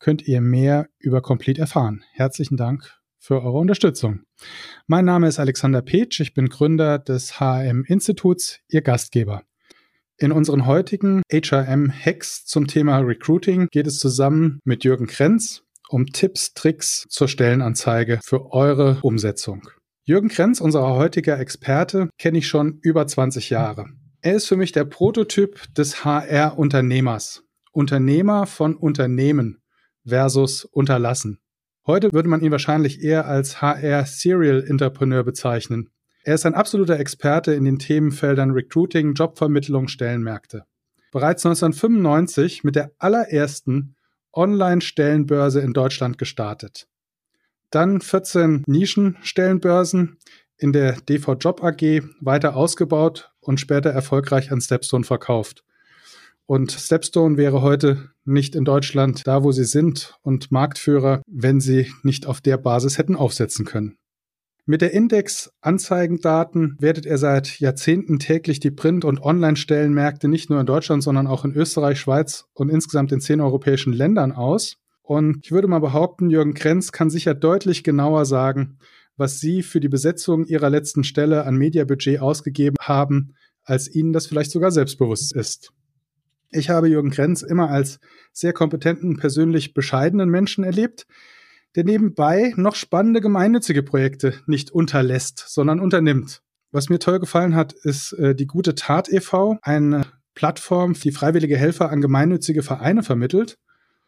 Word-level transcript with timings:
könnt 0.00 0.26
ihr 0.26 0.40
mehr 0.40 0.88
über 0.98 1.20
Complete 1.20 1.60
erfahren. 1.60 2.02
Herzlichen 2.12 2.56
Dank 2.56 2.98
für 3.18 3.42
eure 3.42 3.58
Unterstützung. 3.58 4.22
Mein 4.86 5.04
Name 5.04 5.28
ist 5.28 5.38
Alexander 5.38 5.82
Petsch, 5.82 6.20
ich 6.20 6.34
bin 6.34 6.48
Gründer 6.48 6.98
des 6.98 7.38
HRM 7.38 7.84
Instituts, 7.86 8.58
Ihr 8.68 8.82
Gastgeber. 8.82 9.42
In 10.16 10.32
unseren 10.32 10.66
heutigen 10.66 11.22
HRM-Hacks 11.30 12.44
zum 12.44 12.66
Thema 12.66 12.98
Recruiting 12.98 13.68
geht 13.70 13.86
es 13.86 13.98
zusammen 14.00 14.60
mit 14.64 14.84
Jürgen 14.84 15.06
Krenz 15.06 15.62
um 15.88 16.06
Tipps, 16.06 16.54
Tricks 16.54 17.06
zur 17.08 17.28
Stellenanzeige 17.28 18.20
für 18.22 18.52
eure 18.52 18.98
Umsetzung. 19.02 19.68
Jürgen 20.04 20.28
Krenz, 20.28 20.60
unser 20.60 20.86
heutiger 20.94 21.38
Experte, 21.38 22.10
kenne 22.18 22.38
ich 22.38 22.48
schon 22.48 22.78
über 22.82 23.06
20 23.06 23.50
Jahre. 23.50 23.86
Er 24.22 24.34
ist 24.34 24.46
für 24.46 24.56
mich 24.56 24.72
der 24.72 24.84
Prototyp 24.84 25.72
des 25.74 26.04
HR-Unternehmers. 26.04 27.44
Unternehmer 27.72 28.46
von 28.46 28.76
Unternehmen 28.76 29.60
versus 30.06 30.64
Unterlassen. 30.64 31.40
Heute 31.86 32.12
würde 32.12 32.28
man 32.28 32.40
ihn 32.40 32.52
wahrscheinlich 32.52 33.02
eher 33.02 33.26
als 33.26 33.60
HR-Serial-Entrepreneur 33.60 35.24
bezeichnen. 35.24 35.90
Er 36.22 36.34
ist 36.34 36.44
ein 36.46 36.54
absoluter 36.54 37.00
Experte 37.00 37.54
in 37.54 37.64
den 37.64 37.78
Themenfeldern 37.78 38.50
Recruiting, 38.50 39.14
Jobvermittlung, 39.14 39.88
Stellenmärkte. 39.88 40.64
Bereits 41.12 41.44
1995 41.44 42.62
mit 42.62 42.76
der 42.76 42.92
allerersten 42.98 43.96
Online-Stellenbörse 44.32 45.60
in 45.60 45.72
Deutschland 45.72 46.18
gestartet. 46.18 46.86
Dann 47.70 48.00
14 48.00 48.64
Nischenstellenbörsen 48.66 50.18
in 50.58 50.72
der 50.72 51.00
DV 51.00 51.34
Job 51.34 51.64
AG 51.64 52.02
weiter 52.20 52.54
ausgebaut 52.54 53.32
und 53.40 53.58
später 53.58 53.90
erfolgreich 53.90 54.52
an 54.52 54.60
Stepstone 54.60 55.04
verkauft. 55.04 55.64
Und 56.50 56.72
Stepstone 56.72 57.36
wäre 57.36 57.62
heute 57.62 58.10
nicht 58.24 58.56
in 58.56 58.64
Deutschland 58.64 59.24
da, 59.24 59.44
wo 59.44 59.52
sie 59.52 59.62
sind 59.62 60.16
und 60.22 60.50
Marktführer, 60.50 61.22
wenn 61.28 61.60
sie 61.60 61.92
nicht 62.02 62.26
auf 62.26 62.40
der 62.40 62.56
Basis 62.56 62.98
hätten 62.98 63.14
aufsetzen 63.14 63.64
können. 63.64 63.98
Mit 64.66 64.80
der 64.80 64.92
Index-Anzeigendaten 64.92 66.76
wertet 66.80 67.06
er 67.06 67.18
seit 67.18 67.60
Jahrzehnten 67.60 68.18
täglich 68.18 68.58
die 68.58 68.72
Print- 68.72 69.04
und 69.04 69.22
Online-Stellenmärkte 69.22 70.26
nicht 70.26 70.50
nur 70.50 70.58
in 70.58 70.66
Deutschland, 70.66 71.04
sondern 71.04 71.28
auch 71.28 71.44
in 71.44 71.54
Österreich, 71.54 72.00
Schweiz 72.00 72.46
und 72.52 72.68
insgesamt 72.68 73.12
in 73.12 73.20
zehn 73.20 73.40
europäischen 73.40 73.92
Ländern 73.92 74.32
aus. 74.32 74.74
Und 75.02 75.44
ich 75.44 75.52
würde 75.52 75.68
mal 75.68 75.78
behaupten, 75.78 76.30
Jürgen 76.30 76.54
Krenz 76.54 76.90
kann 76.90 77.10
sicher 77.10 77.34
deutlich 77.34 77.84
genauer 77.84 78.24
sagen, 78.24 78.80
was 79.16 79.38
Sie 79.38 79.62
für 79.62 79.78
die 79.78 79.88
Besetzung 79.88 80.46
Ihrer 80.46 80.68
letzten 80.68 81.04
Stelle 81.04 81.44
an 81.44 81.54
Mediabudget 81.54 82.18
ausgegeben 82.18 82.74
haben, 82.80 83.36
als 83.62 83.86
Ihnen 83.86 84.12
das 84.12 84.26
vielleicht 84.26 84.50
sogar 84.50 84.72
selbstbewusst 84.72 85.32
ist. 85.32 85.72
Ich 86.50 86.68
habe 86.68 86.88
Jürgen 86.88 87.10
Krenz 87.10 87.42
immer 87.42 87.70
als 87.70 88.00
sehr 88.32 88.52
kompetenten, 88.52 89.16
persönlich 89.16 89.72
bescheidenen 89.72 90.28
Menschen 90.28 90.64
erlebt, 90.64 91.06
der 91.76 91.84
nebenbei 91.84 92.52
noch 92.56 92.74
spannende 92.74 93.20
gemeinnützige 93.20 93.82
Projekte 93.82 94.34
nicht 94.46 94.70
unterlässt, 94.70 95.44
sondern 95.46 95.80
unternimmt. 95.80 96.42
Was 96.72 96.88
mir 96.88 96.98
toll 96.98 97.20
gefallen 97.20 97.54
hat, 97.54 97.72
ist 97.72 98.12
äh, 98.14 98.34
die 98.34 98.46
Gute 98.46 98.74
Tat 98.74 99.08
e.V., 99.08 99.58
eine 99.62 100.06
Plattform, 100.34 100.94
die 100.94 101.12
freiwillige 101.12 101.56
Helfer 101.56 101.90
an 101.90 102.00
gemeinnützige 102.00 102.62
Vereine 102.62 103.02
vermittelt. 103.02 103.58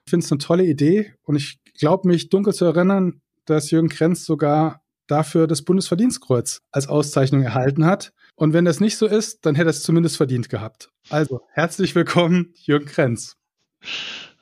Ich 0.04 0.10
finde 0.10 0.25
es 0.25 0.32
eine 0.32 0.38
tolle 0.38 0.64
Idee 0.64 1.14
und 1.22 1.36
ich 1.36 1.60
glaube 1.78 2.08
mich 2.08 2.28
dunkel 2.28 2.52
zu 2.52 2.64
erinnern, 2.64 3.20
dass 3.44 3.70
Jürgen 3.70 3.88
Krenz 3.88 4.25
sogar 4.25 4.82
dafür 5.06 5.47
das 5.47 5.62
Bundesverdienstkreuz 5.62 6.62
als 6.70 6.88
Auszeichnung 6.88 7.42
erhalten 7.42 7.84
hat. 7.84 8.12
Und 8.34 8.53
wenn 8.53 8.65
das 8.65 8.81
nicht 8.81 8.97
so 8.97 9.06
ist, 9.06 9.44
dann 9.47 9.54
hätte 9.54 9.69
er 9.69 9.70
es 9.70 9.82
zumindest 9.82 10.16
verdient 10.16 10.48
gehabt. 10.48 10.91
Also, 11.10 11.41
herzlich 11.53 11.94
willkommen, 11.94 12.54
Jürgen 12.54 12.87
Krenz. 12.87 13.37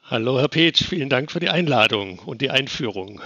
Hallo, 0.02 0.38
Herr 0.38 0.48
Petsch, 0.48 0.84
vielen 0.84 1.08
Dank 1.08 1.30
für 1.30 1.40
die 1.40 1.50
Einladung 1.50 2.18
und 2.20 2.40
die 2.40 2.50
Einführung. 2.50 3.20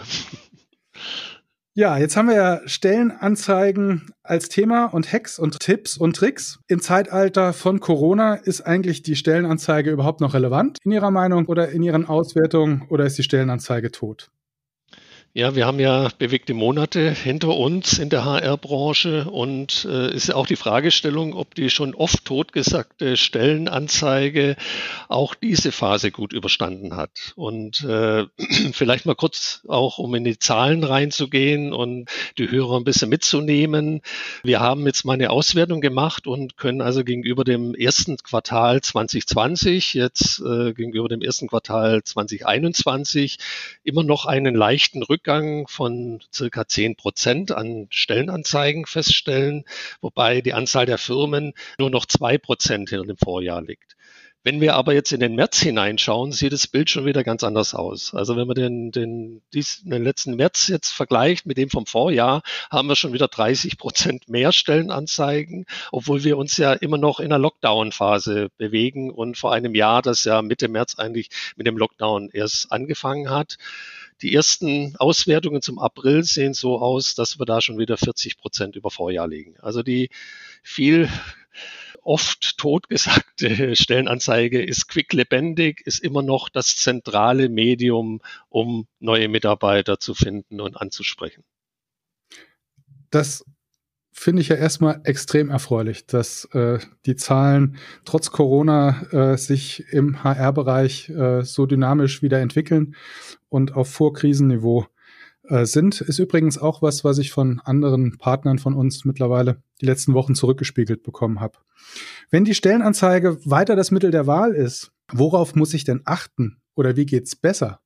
Ja, 1.77 1.99
jetzt 1.99 2.17
haben 2.17 2.29
wir 2.29 2.37
ja 2.37 2.61
Stellenanzeigen 2.67 4.13
als 4.23 4.49
Thema 4.49 4.85
und 4.85 5.13
Hacks 5.13 5.41
und 5.41 5.59
Tipps 5.59 5.97
und 5.97 6.15
Tricks. 6.15 6.61
Im 6.69 6.81
Zeitalter 6.81 7.53
von 7.53 7.81
Corona 7.81 8.35
ist 8.35 8.61
eigentlich 8.61 9.03
die 9.03 9.17
Stellenanzeige 9.17 9.91
überhaupt 9.91 10.21
noch 10.21 10.35
relevant 10.35 10.79
in 10.85 10.93
Ihrer 10.93 11.11
Meinung 11.11 11.47
oder 11.47 11.71
in 11.71 11.83
Ihren 11.83 12.07
Auswertungen 12.07 12.87
oder 12.91 13.07
ist 13.07 13.19
die 13.19 13.25
Stellenanzeige 13.25 13.91
tot? 13.91 14.31
Ja, 15.37 15.57
wir 15.57 15.67
haben 15.67 15.81
ja 15.81 16.11
bewegte 16.17 16.55
Monate 16.55 17.11
hinter 17.11 17.57
uns 17.57 17.99
in 17.99 18.09
der 18.09 18.25
HR-Branche 18.25 19.29
und 19.29 19.85
äh, 19.85 20.15
ist 20.15 20.33
auch 20.33 20.47
die 20.47 20.55
Fragestellung, 20.55 21.35
ob 21.35 21.57
die 21.57 21.71
schon 21.71 21.93
oft 21.93 22.25
totgesagte 22.25 23.17
Stellenanzeige 23.17 24.55
auch 25.09 25.35
diese 25.35 25.73
Phase 25.73 26.13
gut 26.13 26.33
überstanden 26.33 26.95
hat. 26.95 27.33
Und 27.35 27.83
äh, 27.83 28.27
vielleicht 28.73 29.07
mal 29.07 29.17
kurz 29.17 29.63
auch, 29.67 29.99
um 29.99 30.15
in 30.15 30.23
die 30.23 30.39
Zahlen 30.39 30.85
reinzugehen 30.85 31.73
und 31.73 32.09
die 32.39 32.49
Hörer 32.49 32.77
ein 32.77 32.85
bisschen 32.85 33.09
mitzunehmen. 33.09 34.03
Wir 34.45 34.61
haben 34.61 34.87
jetzt 34.87 35.05
mal 35.05 35.15
eine 35.15 35.31
Auswertung 35.31 35.81
gemacht 35.81 36.29
und 36.29 36.57
können 36.57 36.81
also 36.81 37.03
gegenüber 37.03 37.43
dem 37.43 37.75
ersten 37.75 38.19
Quartal 38.19 38.83
2020, 38.83 39.95
jetzt 39.95 40.41
äh, 40.47 40.75
gegenüber 40.75 41.09
dem 41.09 41.23
ersten 41.23 41.49
Quartal 41.49 42.05
2021 42.05 43.39
immer 43.83 44.05
noch 44.05 44.27
einen 44.27 44.55
leichten 44.55 45.03
Rück 45.03 45.24
Rückgang 45.25 45.67
von 45.69 46.21
circa 46.35 46.69
10 46.69 46.97
Prozent 46.97 47.51
an 47.51 47.87
Stellenanzeigen 47.89 48.85
feststellen, 48.85 49.65
wobei 50.03 50.43
die 50.43 50.53
Anzahl 50.53 50.85
der 50.85 50.99
Firmen 50.99 51.55
nur 51.79 51.89
noch 51.89 52.05
zwei 52.05 52.37
Prozent 52.37 52.91
hinter 52.91 53.07
dem 53.07 53.17
Vorjahr 53.17 53.63
liegt. 53.63 53.97
Wenn 54.43 54.61
wir 54.61 54.75
aber 54.75 54.93
jetzt 54.93 55.11
in 55.13 55.21
den 55.21 55.35
März 55.35 55.61
hineinschauen, 55.61 56.31
sieht 56.31 56.53
das 56.53 56.67
Bild 56.67 56.91
schon 56.91 57.07
wieder 57.07 57.25
ganz 57.25 57.43
anders 57.43 57.73
aus. 57.73 58.13
Also 58.13 58.37
wenn 58.37 58.47
man 58.47 58.55
den, 58.55 58.91
den, 58.91 59.41
den 59.55 60.05
letzten 60.05 60.37
März 60.37 60.69
jetzt 60.69 60.91
vergleicht 60.91 61.47
mit 61.47 61.57
dem 61.57 61.71
vom 61.71 61.87
Vorjahr, 61.87 62.43
haben 62.71 62.89
wir 62.89 62.95
schon 62.95 63.15
wieder 63.15 63.29
30 63.29 63.79
Prozent 63.79 64.29
mehr 64.29 64.53
Stellenanzeigen, 64.53 65.65
obwohl 65.91 66.23
wir 66.23 66.37
uns 66.37 66.59
ja 66.59 66.75
immer 66.75 66.99
noch 66.99 67.21
in 67.21 67.33
einer 67.33 67.39
Lockdown-Phase 67.39 68.51
bewegen 68.59 69.11
und 69.11 69.39
vor 69.39 69.55
einem 69.55 69.75
Jahr, 69.75 70.03
das 70.03 70.25
ja 70.25 70.43
Mitte 70.43 70.69
März 70.69 70.99
eigentlich 70.99 71.31
mit 71.57 71.67
dem 71.67 71.79
Lockdown 71.79 72.29
erst 72.31 72.71
angefangen 72.71 73.31
hat. 73.31 73.57
Die 74.23 74.35
ersten 74.35 74.95
Auswertungen 74.97 75.61
zum 75.61 75.79
April 75.79 76.25
sehen 76.25 76.55
so 76.55 76.79
aus, 76.79 77.15
dass 77.15 77.39
wir 77.39 77.47
da 77.47 77.61
schon 77.61 77.79
wieder 77.79 77.97
40 77.97 78.37
Prozent 78.39 78.77
über 78.77 78.91
Vorjahr 78.91 79.29
liegen. 79.29 79.59
Also 79.61 79.83
die 79.83 80.11
viel 80.63 81.11
oft 82.03 82.59
totgesagte 82.59 83.75
Stellenanzeige 83.77 84.63
ist 84.63 84.89
quick 84.89 85.13
lebendig, 85.13 85.83
ist 85.87 86.03
immer 86.03 86.23
noch 86.23 86.49
das 86.49 86.77
zentrale 86.77 87.49
Medium, 87.49 88.21
um 88.49 88.87
neue 89.01 89.29
Mitarbeiter 89.29 89.99
zu 89.99 90.15
finden 90.15 90.61
und 90.61 90.77
anzusprechen. 90.77 91.45
Das 93.11 93.45
finde 94.17 94.43
ich 94.43 94.49
ja 94.49 94.57
erstmal 94.57 95.01
extrem 95.03 95.51
erfreulich, 95.51 96.07
dass 96.07 96.45
äh, 96.53 96.79
die 97.05 97.17
Zahlen 97.17 97.77
trotz 98.05 98.31
Corona 98.31 99.03
äh, 99.11 99.37
sich 99.37 99.85
im 99.91 100.23
HR-Bereich 100.23 101.11
äh, 101.11 101.43
so 101.43 101.67
dynamisch 101.67 102.23
wieder 102.23 102.39
entwickeln 102.39 102.95
und 103.49 103.75
auf 103.75 103.91
Vorkrisenniveau 103.91 104.87
äh, 105.49 105.67
sind. 105.67 106.01
Ist 106.01 106.21
übrigens 106.21 106.59
auch 106.59 106.81
was, 106.81 107.03
was 107.03 107.19
ich 107.19 107.33
von 107.33 107.61
anderen 107.65 108.17
Partnern 108.17 108.61
von 108.61 108.75
uns 108.75 109.05
mittlerweile 109.05 109.61
die 109.81 109.87
letzten 109.87 110.15
Wochen 110.15 110.37
zurückgespiegelt 110.37 111.03
bekommen 111.03 111.41
habe. 111.41 111.59
Wenn 112.31 112.45
die 112.45 112.55
Stellenanzeige 112.55 113.45
weiter 113.45 113.75
das 113.75 113.91
Mittel 113.91 114.13
der 114.13 114.29
Wahl 114.29 114.53
ist, 114.53 114.93
worauf 115.13 115.57
muss 115.57 115.75
ich 115.75 115.83
denn 115.83 116.03
achten 116.05 116.63
oder 116.77 116.95
wie 116.97 117.05
geht's 117.05 117.35
besser? 117.35 117.81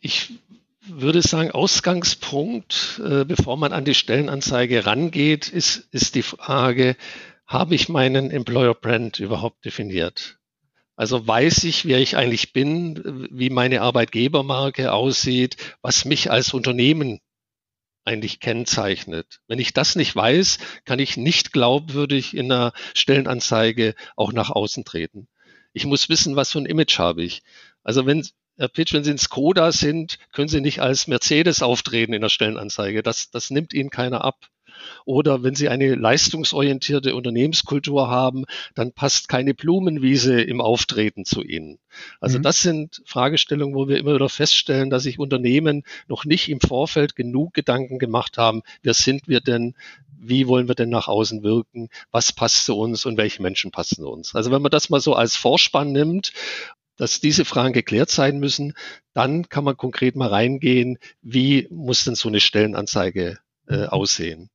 Ich 0.00 0.42
würde 0.86 1.22
sagen, 1.22 1.50
Ausgangspunkt, 1.50 3.00
äh, 3.04 3.24
bevor 3.24 3.56
man 3.56 3.72
an 3.72 3.84
die 3.84 3.94
Stellenanzeige 3.94 4.86
rangeht, 4.86 5.48
ist, 5.48 5.88
ist 5.92 6.14
die 6.14 6.22
Frage, 6.22 6.96
habe 7.46 7.74
ich 7.74 7.88
meinen 7.88 8.30
Employer 8.30 8.74
Brand 8.74 9.18
überhaupt 9.18 9.64
definiert? 9.64 10.38
Also 10.96 11.26
weiß 11.26 11.64
ich, 11.64 11.86
wer 11.86 11.98
ich 11.98 12.16
eigentlich 12.16 12.52
bin, 12.52 13.28
wie 13.30 13.50
meine 13.50 13.80
Arbeitgebermarke 13.80 14.92
aussieht, 14.92 15.56
was 15.82 16.04
mich 16.04 16.30
als 16.30 16.54
Unternehmen 16.54 17.20
eigentlich 18.04 18.38
kennzeichnet. 18.38 19.40
Wenn 19.48 19.58
ich 19.58 19.72
das 19.72 19.96
nicht 19.96 20.14
weiß, 20.14 20.58
kann 20.84 20.98
ich 20.98 21.16
nicht 21.16 21.52
glaubwürdig 21.52 22.36
in 22.36 22.52
einer 22.52 22.72
Stellenanzeige 22.94 23.94
auch 24.14 24.32
nach 24.32 24.50
außen 24.50 24.84
treten. 24.84 25.26
Ich 25.72 25.86
muss 25.86 26.08
wissen, 26.08 26.36
was 26.36 26.52
für 26.52 26.58
ein 26.58 26.66
Image 26.66 26.98
habe 26.98 27.24
ich. 27.24 27.42
Also 27.82 28.06
wenn 28.06 28.24
Herr 28.56 28.68
Pitch, 28.68 28.92
wenn 28.92 29.04
Sie 29.04 29.10
in 29.10 29.18
Skoda 29.18 29.72
sind, 29.72 30.18
können 30.32 30.48
Sie 30.48 30.60
nicht 30.60 30.80
als 30.80 31.06
Mercedes 31.06 31.62
auftreten 31.62 32.12
in 32.12 32.22
der 32.22 32.28
Stellenanzeige. 32.28 33.02
Das, 33.02 33.30
das 33.30 33.50
nimmt 33.50 33.72
Ihnen 33.72 33.90
keiner 33.90 34.24
ab. 34.24 34.48
Oder 35.04 35.42
wenn 35.42 35.54
Sie 35.54 35.68
eine 35.68 35.94
leistungsorientierte 35.94 37.14
Unternehmenskultur 37.14 38.08
haben, 38.08 38.44
dann 38.74 38.92
passt 38.92 39.28
keine 39.28 39.54
Blumenwiese 39.54 40.40
im 40.40 40.60
Auftreten 40.60 41.24
zu 41.24 41.42
Ihnen. 41.42 41.78
Also 42.20 42.38
mhm. 42.38 42.42
das 42.42 42.62
sind 42.62 43.02
Fragestellungen, 43.06 43.74
wo 43.74 43.88
wir 43.88 43.98
immer 43.98 44.14
wieder 44.14 44.28
feststellen, 44.28 44.90
dass 44.90 45.04
sich 45.04 45.18
Unternehmen 45.18 45.84
noch 46.08 46.24
nicht 46.24 46.48
im 46.48 46.60
Vorfeld 46.60 47.16
genug 47.16 47.54
Gedanken 47.54 47.98
gemacht 47.98 48.38
haben, 48.38 48.62
wer 48.82 48.94
sind 48.94 49.28
wir 49.28 49.40
denn, 49.40 49.74
wie 50.16 50.46
wollen 50.48 50.68
wir 50.68 50.74
denn 50.74 50.90
nach 50.90 51.08
außen 51.08 51.42
wirken, 51.42 51.88
was 52.10 52.32
passt 52.32 52.64
zu 52.64 52.76
uns 52.76 53.04
und 53.04 53.16
welche 53.16 53.42
Menschen 53.42 53.70
passen 53.70 53.96
zu 53.96 54.08
uns. 54.08 54.34
Also 54.34 54.50
wenn 54.50 54.62
man 54.62 54.70
das 54.70 54.90
mal 54.90 55.00
so 55.00 55.14
als 55.14 55.36
Vorspann 55.36 55.92
nimmt 55.92 56.32
dass 56.96 57.20
diese 57.20 57.44
Fragen 57.44 57.72
geklärt 57.72 58.10
sein 58.10 58.38
müssen, 58.38 58.74
dann 59.12 59.48
kann 59.48 59.64
man 59.64 59.76
konkret 59.76 60.16
mal 60.16 60.28
reingehen, 60.28 60.98
wie 61.22 61.66
muss 61.70 62.04
denn 62.04 62.14
so 62.14 62.28
eine 62.28 62.40
Stellenanzeige 62.40 63.38
äh, 63.68 63.76
mhm. 63.76 63.88
aussehen. 63.88 64.50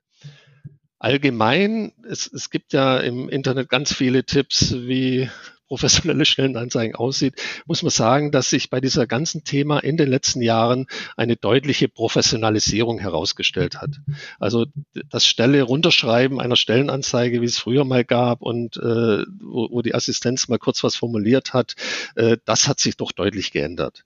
Allgemein, 1.00 1.94
es, 2.04 2.28
es 2.28 2.50
gibt 2.50 2.74
ja 2.74 2.98
im 2.98 3.30
Internet 3.30 3.70
ganz 3.70 3.94
viele 3.94 4.26
Tipps, 4.26 4.74
wie 4.74 5.30
professionelle 5.70 6.26
Stellenanzeigen 6.26 6.96
aussieht, 6.96 7.36
muss 7.66 7.84
man 7.84 7.92
sagen, 7.92 8.32
dass 8.32 8.50
sich 8.50 8.70
bei 8.70 8.82
dieser 8.82 9.08
ganzen 9.08 9.44
Thema 9.44 9.80
in 9.80 9.96
den 9.96 10.10
letzten 10.10 10.42
Jahren 10.42 10.88
eine 11.16 11.38
deutliche 11.38 11.88
Professionalisierung 11.88 13.00
herausgestellt 13.00 13.80
hat. 13.80 14.02
Also 14.40 14.66
das 15.10 15.26
Stelle 15.26 15.62
runterschreiben 15.62 16.42
einer 16.42 16.56
Stellenanzeige, 16.56 17.42
wie 17.42 17.46
es 17.46 17.60
früher 17.60 17.86
mal 17.86 18.04
gab 18.04 18.42
und 18.42 18.78
äh, 18.78 19.24
wo, 19.42 19.70
wo 19.72 19.82
die 19.82 19.96
Assistenz 19.96 20.48
mal 20.48 20.60
kurz 20.60 20.84
was 20.84 20.96
formuliert 20.96 21.54
hat, 21.54 21.76
äh, 22.16 22.38
das 22.46 22.68
hat 22.68 22.80
sich 22.80 22.98
doch 22.98 23.12
deutlich 23.12 23.52
geändert. 23.52 24.04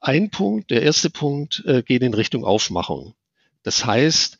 Ein 0.00 0.28
Punkt, 0.28 0.70
der 0.70 0.82
erste 0.82 1.08
Punkt, 1.08 1.64
äh, 1.66 1.82
geht 1.82 2.02
in 2.02 2.12
Richtung 2.12 2.44
Aufmachung. 2.44 3.14
Das 3.62 3.86
heißt, 3.86 4.38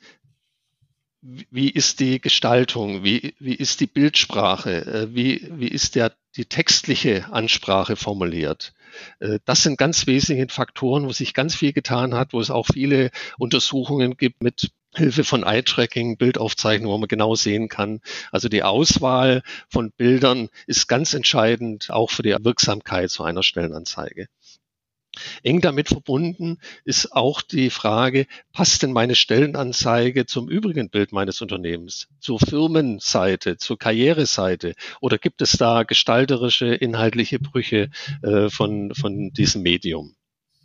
wie 1.24 1.70
ist 1.70 2.00
die 2.00 2.20
Gestaltung, 2.20 3.02
wie, 3.02 3.34
wie 3.38 3.54
ist 3.54 3.80
die 3.80 3.86
Bildsprache, 3.86 4.86
äh, 4.86 5.14
wie, 5.14 5.48
wie 5.52 5.68
ist 5.68 5.94
der, 5.94 6.12
die 6.36 6.44
textliche 6.44 7.32
Ansprache 7.32 7.96
formuliert. 7.96 8.74
Äh, 9.20 9.38
das 9.46 9.62
sind 9.62 9.78
ganz 9.78 10.06
wesentliche 10.06 10.52
Faktoren, 10.52 11.06
wo 11.06 11.12
sich 11.12 11.32
ganz 11.32 11.54
viel 11.54 11.72
getan 11.72 12.14
hat, 12.14 12.34
wo 12.34 12.40
es 12.40 12.50
auch 12.50 12.66
viele 12.66 13.10
Untersuchungen 13.38 14.18
gibt 14.18 14.42
mit 14.42 14.70
Hilfe 14.94 15.24
von 15.24 15.42
Eye-Tracking, 15.42 16.18
Bildaufzeichnung, 16.18 16.92
wo 16.92 16.98
man 16.98 17.08
genau 17.08 17.34
sehen 17.34 17.68
kann. 17.68 18.00
Also 18.30 18.48
die 18.48 18.62
Auswahl 18.62 19.42
von 19.68 19.90
Bildern 19.92 20.50
ist 20.66 20.88
ganz 20.88 21.14
entscheidend 21.14 21.90
auch 21.90 22.10
für 22.10 22.22
die 22.22 22.36
Wirksamkeit 22.38 23.10
so 23.10 23.24
einer 23.24 23.42
Stellenanzeige. 23.42 24.28
Eng 25.42 25.60
damit 25.60 25.88
verbunden 25.88 26.58
ist 26.84 27.12
auch 27.12 27.42
die 27.42 27.70
Frage, 27.70 28.26
passt 28.52 28.82
denn 28.82 28.92
meine 28.92 29.14
Stellenanzeige 29.14 30.26
zum 30.26 30.48
übrigen 30.48 30.90
Bild 30.90 31.12
meines 31.12 31.40
Unternehmens, 31.40 32.08
zur 32.20 32.40
Firmenseite, 32.40 33.56
zur 33.56 33.78
Karriereseite 33.78 34.74
oder 35.00 35.18
gibt 35.18 35.42
es 35.42 35.52
da 35.52 35.82
gestalterische, 35.82 36.74
inhaltliche 36.74 37.38
Brüche 37.38 37.90
äh, 38.22 38.48
von, 38.48 38.94
von 38.94 39.30
diesem 39.30 39.62
Medium? 39.62 40.14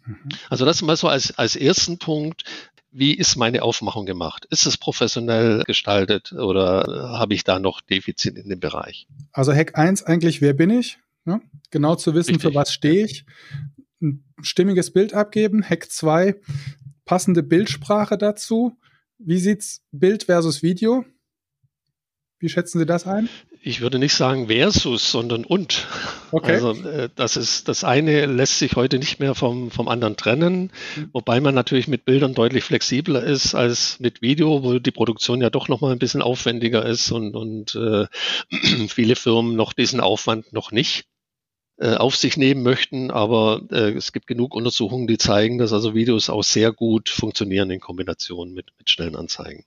Mhm. 0.05 0.29
Also 0.49 0.65
das 0.65 0.81
mal 0.81 0.97
so 0.97 1.07
als, 1.07 1.37
als 1.37 1.55
ersten 1.55 1.97
Punkt. 1.97 2.43
Wie 2.91 3.13
ist 3.13 3.35
meine 3.35 3.61
Aufmachung 3.61 4.07
gemacht? 4.07 4.47
Ist 4.49 4.65
es 4.65 4.75
professionell 4.75 5.61
gestaltet 5.67 6.31
oder 6.33 7.17
habe 7.19 7.35
ich 7.35 7.43
da 7.43 7.59
noch 7.59 7.81
Defizit 7.81 8.35
in 8.35 8.49
dem 8.49 8.59
Bereich? 8.59 9.07
Also 9.31 9.53
Hack 9.53 9.77
1 9.77 10.03
eigentlich, 10.03 10.41
wer 10.41 10.53
bin 10.53 10.71
ich? 10.71 10.97
Ja, 11.25 11.39
genau 11.69 11.95
zu 11.95 12.15
wissen, 12.15 12.35
Richtig. 12.35 12.49
für 12.49 12.55
was 12.55 12.73
stehe 12.73 13.05
ich 13.05 13.25
ein 14.01 14.23
stimmiges 14.41 14.91
Bild 14.91 15.13
abgeben. 15.13 15.63
Hack 15.63 15.91
2, 15.91 16.35
passende 17.05 17.43
Bildsprache 17.43 18.17
dazu. 18.17 18.77
Wie 19.17 19.39
sieht's 19.39 19.83
Bild 19.91 20.23
versus 20.23 20.63
Video? 20.63 21.05
Wie 22.39 22.47
schätzen 22.47 22.79
Sie 22.79 22.85
das 22.85 23.05
ein? 23.05 23.27
Ich 23.61 23.81
würde 23.81 23.99
nicht 23.99 24.13
sagen 24.13 24.47
versus, 24.47 25.11
sondern 25.11 25.43
und. 25.43 25.85
Okay. 26.31 26.53
Also 26.53 26.71
äh, 26.87 27.09
das 27.13 27.35
ist 27.35 27.67
das 27.67 27.83
eine 27.83 28.25
lässt 28.25 28.59
sich 28.59 28.77
heute 28.77 28.97
nicht 28.97 29.19
mehr 29.19 29.35
vom, 29.35 29.69
vom 29.71 29.89
anderen 29.89 30.15
trennen, 30.15 30.71
mhm. 30.95 31.09
wobei 31.11 31.41
man 31.41 31.53
natürlich 31.53 31.89
mit 31.89 32.05
Bildern 32.05 32.33
deutlich 32.33 32.63
flexibler 32.63 33.21
ist 33.21 33.55
als 33.55 33.99
mit 33.99 34.21
Video, 34.21 34.63
wo 34.63 34.79
die 34.79 34.91
Produktion 34.91 35.41
ja 35.41 35.49
doch 35.49 35.67
noch 35.67 35.81
mal 35.81 35.91
ein 35.91 35.99
bisschen 35.99 36.21
aufwendiger 36.21 36.85
ist 36.85 37.11
und, 37.11 37.35
und 37.35 37.75
äh, 37.75 38.05
viele 38.87 39.17
Firmen 39.17 39.57
noch 39.57 39.73
diesen 39.73 39.99
Aufwand 39.99 40.53
noch 40.53 40.71
nicht 40.71 41.05
auf 41.85 42.15
sich 42.15 42.37
nehmen 42.37 42.63
möchten. 42.63 43.11
Aber 43.11 43.61
äh, 43.71 43.91
es 43.91 44.11
gibt 44.11 44.27
genug 44.27 44.55
Untersuchungen, 44.55 45.07
die 45.07 45.17
zeigen, 45.17 45.57
dass 45.57 45.73
also 45.73 45.95
Videos 45.95 46.29
auch 46.29 46.43
sehr 46.43 46.71
gut 46.71 47.09
funktionieren 47.09 47.71
in 47.71 47.79
Kombination 47.79 48.53
mit, 48.53 48.67
mit 48.77 48.89
schnellen 48.89 49.15
Anzeigen. 49.15 49.65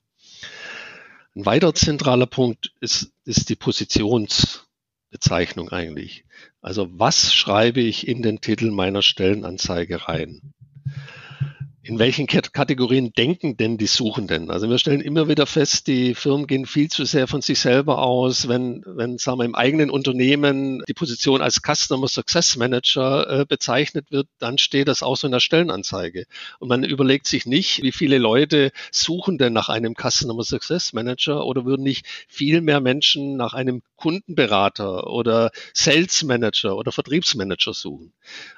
Ein 1.34 1.46
weiterer 1.46 1.74
zentraler 1.74 2.26
Punkt 2.26 2.74
ist, 2.80 3.10
ist 3.24 3.48
die 3.48 3.56
Positionsbezeichnung 3.56 5.70
eigentlich. 5.70 6.26
Also 6.60 6.90
was 6.92 7.32
schreibe 7.32 7.80
ich 7.80 8.06
in 8.06 8.20
den 8.22 8.42
Titel 8.42 8.70
meiner 8.70 9.00
Stellenanzeige 9.00 10.08
rein? 10.08 10.52
In 11.84 11.98
welchen 11.98 12.28
Kategorien 12.28 13.12
denken 13.12 13.56
denn 13.56 13.76
die 13.76 13.88
Suchenden? 13.88 14.50
Also 14.50 14.70
wir 14.70 14.78
stellen 14.78 15.00
immer 15.00 15.26
wieder 15.26 15.46
fest, 15.46 15.88
die 15.88 16.14
Firmen 16.14 16.46
gehen 16.46 16.64
viel 16.64 16.88
zu 16.88 17.04
sehr 17.04 17.26
von 17.26 17.42
sich 17.42 17.58
selber 17.58 17.98
aus. 17.98 18.46
Wenn, 18.46 18.84
wenn 18.86 19.18
sagen 19.18 19.38
wir, 19.38 19.44
im 19.44 19.56
eigenen 19.56 19.90
Unternehmen 19.90 20.84
die 20.88 20.94
Position 20.94 21.42
als 21.42 21.60
Customer 21.60 22.06
Success 22.06 22.56
Manager 22.56 23.40
äh, 23.40 23.44
bezeichnet 23.44 24.12
wird, 24.12 24.28
dann 24.38 24.58
steht 24.58 24.86
das 24.86 25.02
auch 25.02 25.16
so 25.16 25.26
in 25.26 25.32
der 25.32 25.40
Stellenanzeige. 25.40 26.26
Und 26.60 26.68
man 26.68 26.84
überlegt 26.84 27.26
sich 27.26 27.46
nicht, 27.46 27.82
wie 27.82 27.92
viele 27.92 28.18
Leute 28.18 28.70
suchen 28.92 29.36
denn 29.36 29.52
nach 29.52 29.68
einem 29.68 29.94
Customer 29.94 30.44
Success 30.44 30.92
Manager 30.92 31.44
oder 31.44 31.64
würden 31.64 31.82
nicht 31.82 32.06
viel 32.28 32.60
mehr 32.60 32.80
Menschen 32.80 33.36
nach 33.36 33.54
einem 33.54 33.82
Kundenberater 33.96 35.08
oder 35.08 35.50
Sales 35.74 36.22
Manager 36.22 36.76
oder 36.76 36.92
Vertriebsmanager 36.92 37.74
suchen. 37.74 38.12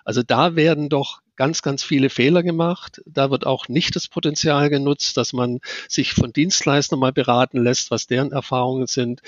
Also 0.05 0.23
da 0.23 0.57
werden 0.57 0.91
doch 0.91 1.24
ganz, 1.37 1.63
ganz 1.63 1.83
viele 1.83 2.11
Fehler 2.11 2.43
gemacht. 2.43 3.03
Da 3.07 3.31
wird 3.31 3.47
auch 3.47 3.69
nicht 3.69 3.97
das 3.97 4.09
Potenzial 4.09 4.71
genutzt, 4.71 5.17
dass 5.17 5.33
man 5.33 5.61
sich 5.89 6.13
von 6.13 6.33
Dienstleistern 6.33 6.99
mal 6.99 7.13
beraten 7.13 7.63
lässt, 7.63 7.91
was 7.91 8.07
deren 8.07 8.33
Erfahrungen 8.33 8.87
sind. 8.87 9.23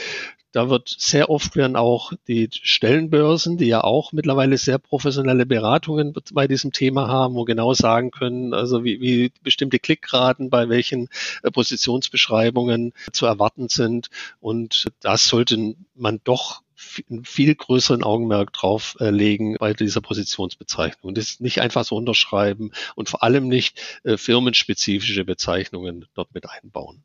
Da 0.57 0.71
wird 0.71 0.89
sehr 0.89 1.29
oft 1.29 1.55
werden 1.55 1.77
auch 1.77 2.15
die 2.29 2.49
Stellenbörsen, 2.51 3.59
die 3.59 3.67
ja 3.67 3.85
auch 3.85 4.13
mittlerweile 4.13 4.57
sehr 4.57 4.79
professionelle 4.79 5.45
Beratungen 5.45 6.15
bei 6.33 6.49
diesem 6.49 6.73
Thema 6.73 7.09
haben, 7.09 7.35
wo 7.35 7.45
genau 7.45 7.75
sagen 7.75 8.11
können, 8.11 8.55
also 8.55 8.83
wie, 8.83 8.99
wie 9.03 9.33
bestimmte 9.43 9.79
Klickraten 9.79 10.49
bei 10.49 10.71
welchen 10.71 11.09
äh, 11.43 11.51
Positionsbeschreibungen 11.51 12.95
zu 13.13 13.27
erwarten 13.27 13.69
sind. 13.69 14.09
Und 14.41 14.87
das 15.01 15.27
sollte 15.29 15.75
man 15.95 16.21
doch 16.25 16.63
einen 17.11 17.25
viel 17.25 17.55
größeren 17.55 18.03
Augenmerk 18.03 18.53
drauf 18.53 18.97
äh, 19.01 19.11
legen 19.11 19.57
bei 19.59 19.73
dieser 19.73 20.01
Positionsbezeichnung. 20.01 21.15
Das 21.15 21.41
nicht 21.41 21.61
einfach 21.61 21.85
so 21.85 21.97
unterschreiben 21.97 22.73
und 22.95 23.09
vor 23.09 23.23
allem 23.23 23.49
nicht 23.49 24.01
äh, 24.05 24.17
firmenspezifische 24.17 25.25
Bezeichnungen 25.25 26.07
dort 26.15 26.35
mit 26.35 26.49
einbauen. 26.49 27.05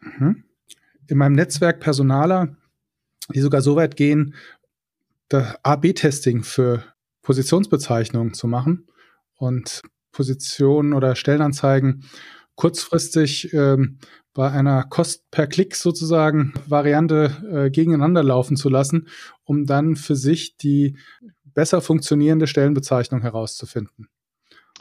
Mhm. 0.00 0.44
In 1.08 1.18
meinem 1.18 1.34
Netzwerk 1.34 1.80
Personaler, 1.80 2.56
die 3.34 3.40
sogar 3.40 3.62
so 3.62 3.76
weit 3.76 3.96
gehen, 3.96 4.34
das 5.28 5.56
AB-Testing 5.64 6.44
für 6.44 6.84
Positionsbezeichnungen 7.22 8.34
zu 8.34 8.46
machen 8.46 8.86
und 9.36 9.82
Positionen 10.12 10.92
oder 10.92 11.16
Stellenanzeigen 11.16 12.04
kurzfristig 12.56 13.52
ähm, 13.54 13.98
bei 14.34 14.50
einer 14.50 14.84
Kost 14.84 15.30
per 15.30 15.46
Klick 15.46 15.76
sozusagen 15.76 16.52
Variante 16.66 17.36
äh, 17.50 17.70
gegeneinander 17.70 18.22
laufen 18.22 18.56
zu 18.56 18.68
lassen, 18.68 19.08
um 19.44 19.64
dann 19.64 19.96
für 19.96 20.16
sich 20.16 20.56
die 20.56 20.98
besser 21.44 21.80
funktionierende 21.80 22.46
Stellenbezeichnung 22.46 23.22
herauszufinden. 23.22 24.08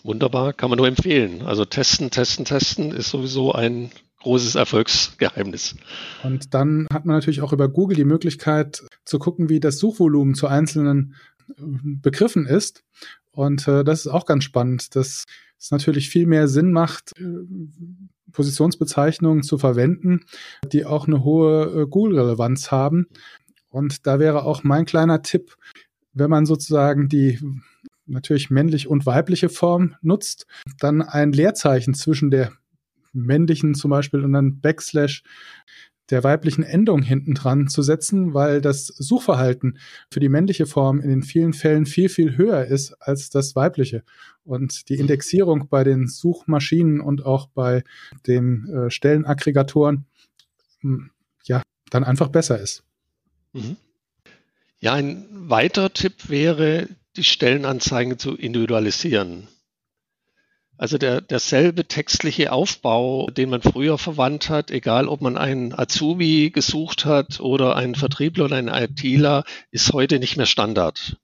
Wunderbar, 0.03 0.53
kann 0.53 0.69
man 0.69 0.77
nur 0.77 0.87
empfehlen. 0.87 1.41
Also 1.41 1.65
testen, 1.65 2.11
testen, 2.11 2.45
testen 2.45 2.91
ist 2.91 3.09
sowieso 3.09 3.53
ein 3.53 3.91
großes 4.21 4.55
Erfolgsgeheimnis. 4.55 5.75
Und 6.23 6.53
dann 6.53 6.87
hat 6.91 7.05
man 7.05 7.15
natürlich 7.15 7.41
auch 7.41 7.53
über 7.53 7.69
Google 7.69 7.95
die 7.95 8.05
Möglichkeit 8.05 8.83
zu 9.05 9.19
gucken, 9.19 9.49
wie 9.49 9.59
das 9.59 9.77
Suchvolumen 9.77 10.35
zu 10.35 10.47
einzelnen 10.47 11.15
äh, 11.49 11.53
Begriffen 12.01 12.45
ist. 12.45 12.83
Und 13.35 13.67
äh, 13.67 13.83
das 13.83 14.05
ist 14.05 14.11
auch 14.11 14.25
ganz 14.25 14.43
spannend, 14.45 14.95
dass 14.95 15.25
es 15.59 15.71
natürlich 15.71 16.09
viel 16.09 16.25
mehr 16.25 16.47
Sinn 16.47 16.71
macht, 16.71 17.11
äh, 17.19 17.23
Positionsbezeichnungen 18.31 19.43
zu 19.43 19.57
verwenden, 19.57 20.21
die 20.71 20.85
auch 20.85 21.07
eine 21.07 21.23
hohe 21.23 21.83
äh, 21.83 21.87
Google-Relevanz 21.87 22.71
haben. 22.71 23.07
Und 23.69 24.07
da 24.07 24.19
wäre 24.19 24.43
auch 24.43 24.63
mein 24.63 24.85
kleiner 24.85 25.21
Tipp, 25.21 25.55
wenn 26.13 26.29
man 26.29 26.45
sozusagen 26.45 27.09
die 27.09 27.39
natürlich 28.05 28.49
männlich 28.49 28.87
und 28.87 29.05
weibliche 29.05 29.49
Form 29.49 29.95
nutzt, 30.01 30.45
dann 30.79 31.01
ein 31.01 31.33
Leerzeichen 31.33 31.93
zwischen 31.93 32.31
der 32.31 32.53
männlichen 33.11 33.73
zum 33.73 33.91
Beispiel 33.91 34.23
und 34.23 34.33
dann 34.33 34.61
Backslash 34.61 35.23
der 36.09 36.23
weiblichen 36.23 36.63
Endung 36.63 37.01
hinten 37.01 37.33
dran 37.33 37.67
zu 37.67 37.81
setzen, 37.81 38.33
weil 38.33 38.61
das 38.61 38.87
Suchverhalten 38.87 39.79
für 40.11 40.19
die 40.19 40.29
männliche 40.29 40.65
Form 40.65 40.99
in 40.99 41.09
den 41.09 41.23
vielen 41.23 41.53
Fällen 41.53 41.85
viel, 41.85 42.09
viel 42.09 42.37
höher 42.37 42.65
ist 42.65 42.93
als 43.01 43.29
das 43.29 43.55
weibliche. 43.55 44.03
Und 44.43 44.89
die 44.89 44.95
Indexierung 44.95 45.67
bei 45.69 45.83
den 45.83 46.07
Suchmaschinen 46.07 47.01
und 47.01 47.25
auch 47.25 47.47
bei 47.47 47.83
den 48.27 48.67
äh, 48.67 48.91
Stellenaggregatoren 48.91 50.05
hm, 50.81 51.09
ja 51.45 51.63
dann 51.89 52.03
einfach 52.03 52.29
besser 52.29 52.59
ist. 52.59 52.83
Mhm. 53.53 53.77
Ja, 54.79 54.93
ein 54.93 55.25
weiterer 55.31 55.91
Tipp 55.91 56.29
wäre, 56.29 56.87
die 57.15 57.23
Stellenanzeigen 57.23 58.19
zu 58.19 58.35
individualisieren. 58.35 59.47
Also 60.77 60.97
der, 60.97 61.21
derselbe 61.21 61.87
textliche 61.87 62.51
Aufbau, 62.51 63.27
den 63.27 63.49
man 63.49 63.61
früher 63.61 63.97
verwandt 63.97 64.49
hat, 64.49 64.71
egal 64.71 65.07
ob 65.07 65.21
man 65.21 65.37
einen 65.37 65.77
Azubi 65.77 66.49
gesucht 66.49 67.05
hat 67.05 67.39
oder 67.39 67.75
einen 67.75 67.95
Vertriebler 67.95 68.45
oder 68.45 68.57
einen 68.57 68.67
ITler, 68.67 69.45
ist 69.71 69.93
heute 69.93 70.19
nicht 70.19 70.35
mehr 70.35 70.45
Standard. 70.45 71.17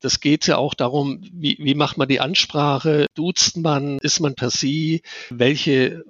Das 0.00 0.20
geht 0.20 0.46
ja 0.46 0.58
auch 0.58 0.74
darum, 0.74 1.20
wie, 1.32 1.56
wie 1.58 1.74
macht 1.74 1.98
man 1.98 2.06
die 2.06 2.20
Ansprache, 2.20 3.06
duzt 3.14 3.56
man, 3.56 3.98
ist 3.98 4.20
man 4.20 4.36
per 4.36 4.50
Sie, 4.50 5.02
welche 5.28 6.04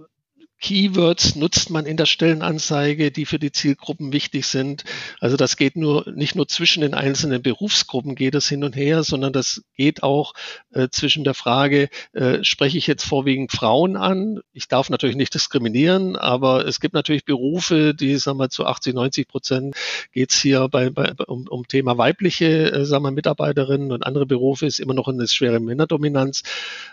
Keywords 0.61 1.37
nutzt 1.37 1.71
man 1.71 1.87
in 1.87 1.97
der 1.97 2.07
Stellenanzeige, 2.07 3.11
die 3.11 3.27
für 3.27 3.39
die 3.39 3.53
Zielgruppen 3.53 4.13
wichtig 4.13 4.47
sind. 4.47 4.85
Also 5.21 5.37
das 5.37 5.57
geht 5.57 5.77
nur 5.77 6.11
nicht 6.11 6.35
nur 6.35 6.49
zwischen 6.49 6.81
den 6.81 6.95
einzelnen 6.95 7.43
Berufsgruppen 7.43 8.15
geht 8.15 8.35
es 8.35 8.49
hin 8.49 8.65
und 8.65 8.75
her, 8.75 9.05
sondern 9.05 9.33
das 9.33 9.63
geht 9.77 10.03
auch 10.03 10.35
äh, 10.73 10.89
zwischen 10.91 11.25
der 11.25 11.35
Frage, 11.35 11.89
äh, 12.13 12.43
spreche 12.43 12.79
ich 12.79 12.87
jetzt 12.87 13.05
vorwiegend 13.05 13.53
Frauen 13.53 13.97
an? 13.97 14.41
Ich 14.53 14.69
darf 14.69 14.91
natürlich 14.91 15.17
nicht 15.17 15.35
diskriminieren, 15.35 16.17
aber 16.17 16.67
es 16.67 16.81
gibt 16.81 16.95
natürlich 16.95 17.25
Berufe, 17.25 17.95
die, 17.95 18.17
sagen 18.17 18.39
wir, 18.39 18.51
zu 18.51 18.67
80, 18.67 18.95
90 18.95 19.29
Prozent 19.29 19.77
geht 20.13 20.33
es 20.33 20.41
hier 20.41 20.69
bei, 20.69 20.91
bei, 20.91 21.13
um, 21.27 21.47
um 21.49 21.69
Thema 21.69 21.99
weibliche, 21.99 22.73
äh, 22.73 22.85
sagen 22.85 23.05
wir, 23.05 23.13
Mitarbeiterinnen 23.13 23.93
und 23.93 24.05
andere 24.05 24.27
Berufe 24.27 24.67
ist 24.67 24.81
immer 24.81 24.95
noch 24.95 25.09
eine 25.09 25.29
schwere 25.29 25.61
Männerdominanz. 25.61 26.43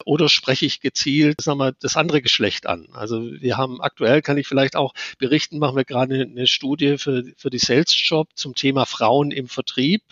Oder 0.05 0.29
spreche 0.29 0.65
ich 0.65 0.81
gezielt, 0.81 1.41
sagen 1.41 1.59
wir, 1.59 1.71
das 1.71 1.97
andere 1.97 2.21
Geschlecht 2.21 2.67
an? 2.67 2.87
Also 2.93 3.21
wir 3.21 3.54
wir 3.55 3.57
haben 3.57 3.81
aktuell, 3.81 4.21
kann 4.21 4.37
ich 4.37 4.47
vielleicht 4.47 4.75
auch 4.75 4.93
berichten, 5.17 5.59
machen 5.59 5.77
wir 5.77 5.85
gerade 5.85 6.21
eine 6.21 6.47
Studie 6.47 6.97
für, 6.97 7.23
für 7.37 7.49
die 7.49 7.59
Sales 7.59 7.93
Job 7.95 8.29
zum 8.35 8.53
Thema 8.53 8.85
Frauen 8.85 9.31
im 9.31 9.47
Vertrieb, 9.47 10.03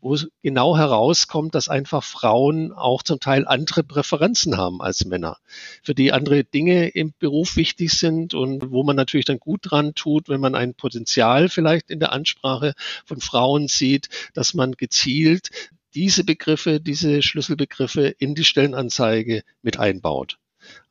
wo 0.00 0.16
genau 0.42 0.76
herauskommt, 0.76 1.54
dass 1.54 1.68
einfach 1.68 2.02
Frauen 2.02 2.72
auch 2.72 3.02
zum 3.02 3.20
Teil 3.20 3.46
andere 3.46 3.84
Präferenzen 3.84 4.56
haben 4.56 4.80
als 4.80 5.04
Männer, 5.04 5.36
für 5.82 5.94
die 5.94 6.12
andere 6.12 6.44
Dinge 6.44 6.88
im 6.88 7.12
Beruf 7.18 7.56
wichtig 7.56 7.92
sind 7.92 8.34
und 8.34 8.70
wo 8.70 8.82
man 8.82 8.96
natürlich 8.96 9.26
dann 9.26 9.38
gut 9.38 9.60
dran 9.62 9.94
tut, 9.94 10.28
wenn 10.28 10.40
man 10.40 10.54
ein 10.54 10.74
Potenzial 10.74 11.48
vielleicht 11.48 11.90
in 11.90 12.00
der 12.00 12.12
Ansprache 12.12 12.74
von 13.04 13.20
Frauen 13.20 13.68
sieht, 13.68 14.08
dass 14.32 14.54
man 14.54 14.72
gezielt 14.72 15.50
diese 15.94 16.24
Begriffe, 16.24 16.80
diese 16.80 17.22
Schlüsselbegriffe 17.22 18.14
in 18.18 18.34
die 18.34 18.44
Stellenanzeige 18.44 19.42
mit 19.62 19.78
einbaut. 19.78 20.38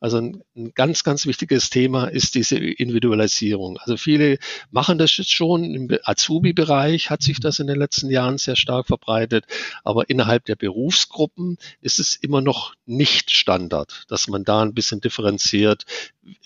Also 0.00 0.18
ein, 0.18 0.42
ein, 0.56 0.72
ganz, 0.74 1.04
ganz 1.04 1.26
wichtiges 1.26 1.70
Thema 1.70 2.06
ist 2.06 2.34
diese 2.34 2.58
Individualisierung. 2.58 3.78
Also 3.78 3.96
viele 3.96 4.38
machen 4.70 4.98
das 4.98 5.16
jetzt 5.16 5.32
schon. 5.32 5.64
Im 5.64 5.88
Azubi-Bereich 6.04 7.10
hat 7.10 7.22
sich 7.22 7.40
das 7.40 7.58
in 7.58 7.66
den 7.66 7.76
letzten 7.76 8.10
Jahren 8.10 8.38
sehr 8.38 8.56
stark 8.56 8.86
verbreitet. 8.86 9.44
Aber 9.84 10.08
innerhalb 10.10 10.44
der 10.44 10.56
Berufsgruppen 10.56 11.58
ist 11.80 11.98
es 11.98 12.16
immer 12.16 12.40
noch 12.40 12.74
nicht 12.86 13.30
Standard, 13.30 14.04
dass 14.08 14.28
man 14.28 14.44
da 14.44 14.62
ein 14.62 14.74
bisschen 14.74 15.00
differenziert, 15.00 15.84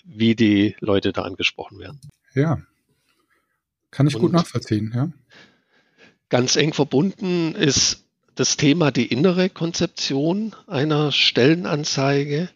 wie 0.05 0.35
die 0.35 0.77
Leute 0.81 1.12
da 1.12 1.23
angesprochen 1.23 1.79
werden. 1.79 2.01
Ja, 2.35 2.62
kann 3.93 4.07
ich 4.07 4.15
Und 4.15 4.23
gut 4.23 4.33
nachvollziehen, 4.33 4.91
ja. 4.95 5.12
Ganz 6.31 6.57
eng 6.57 6.73
verbunden 6.73 7.55
ist 7.55 8.05
das 8.35 8.57
Thema 8.57 8.91
die 8.91 9.07
innere 9.07 9.51
Konzeption 9.51 10.57
einer 10.67 11.12
Stellenanzeige. 11.12 12.49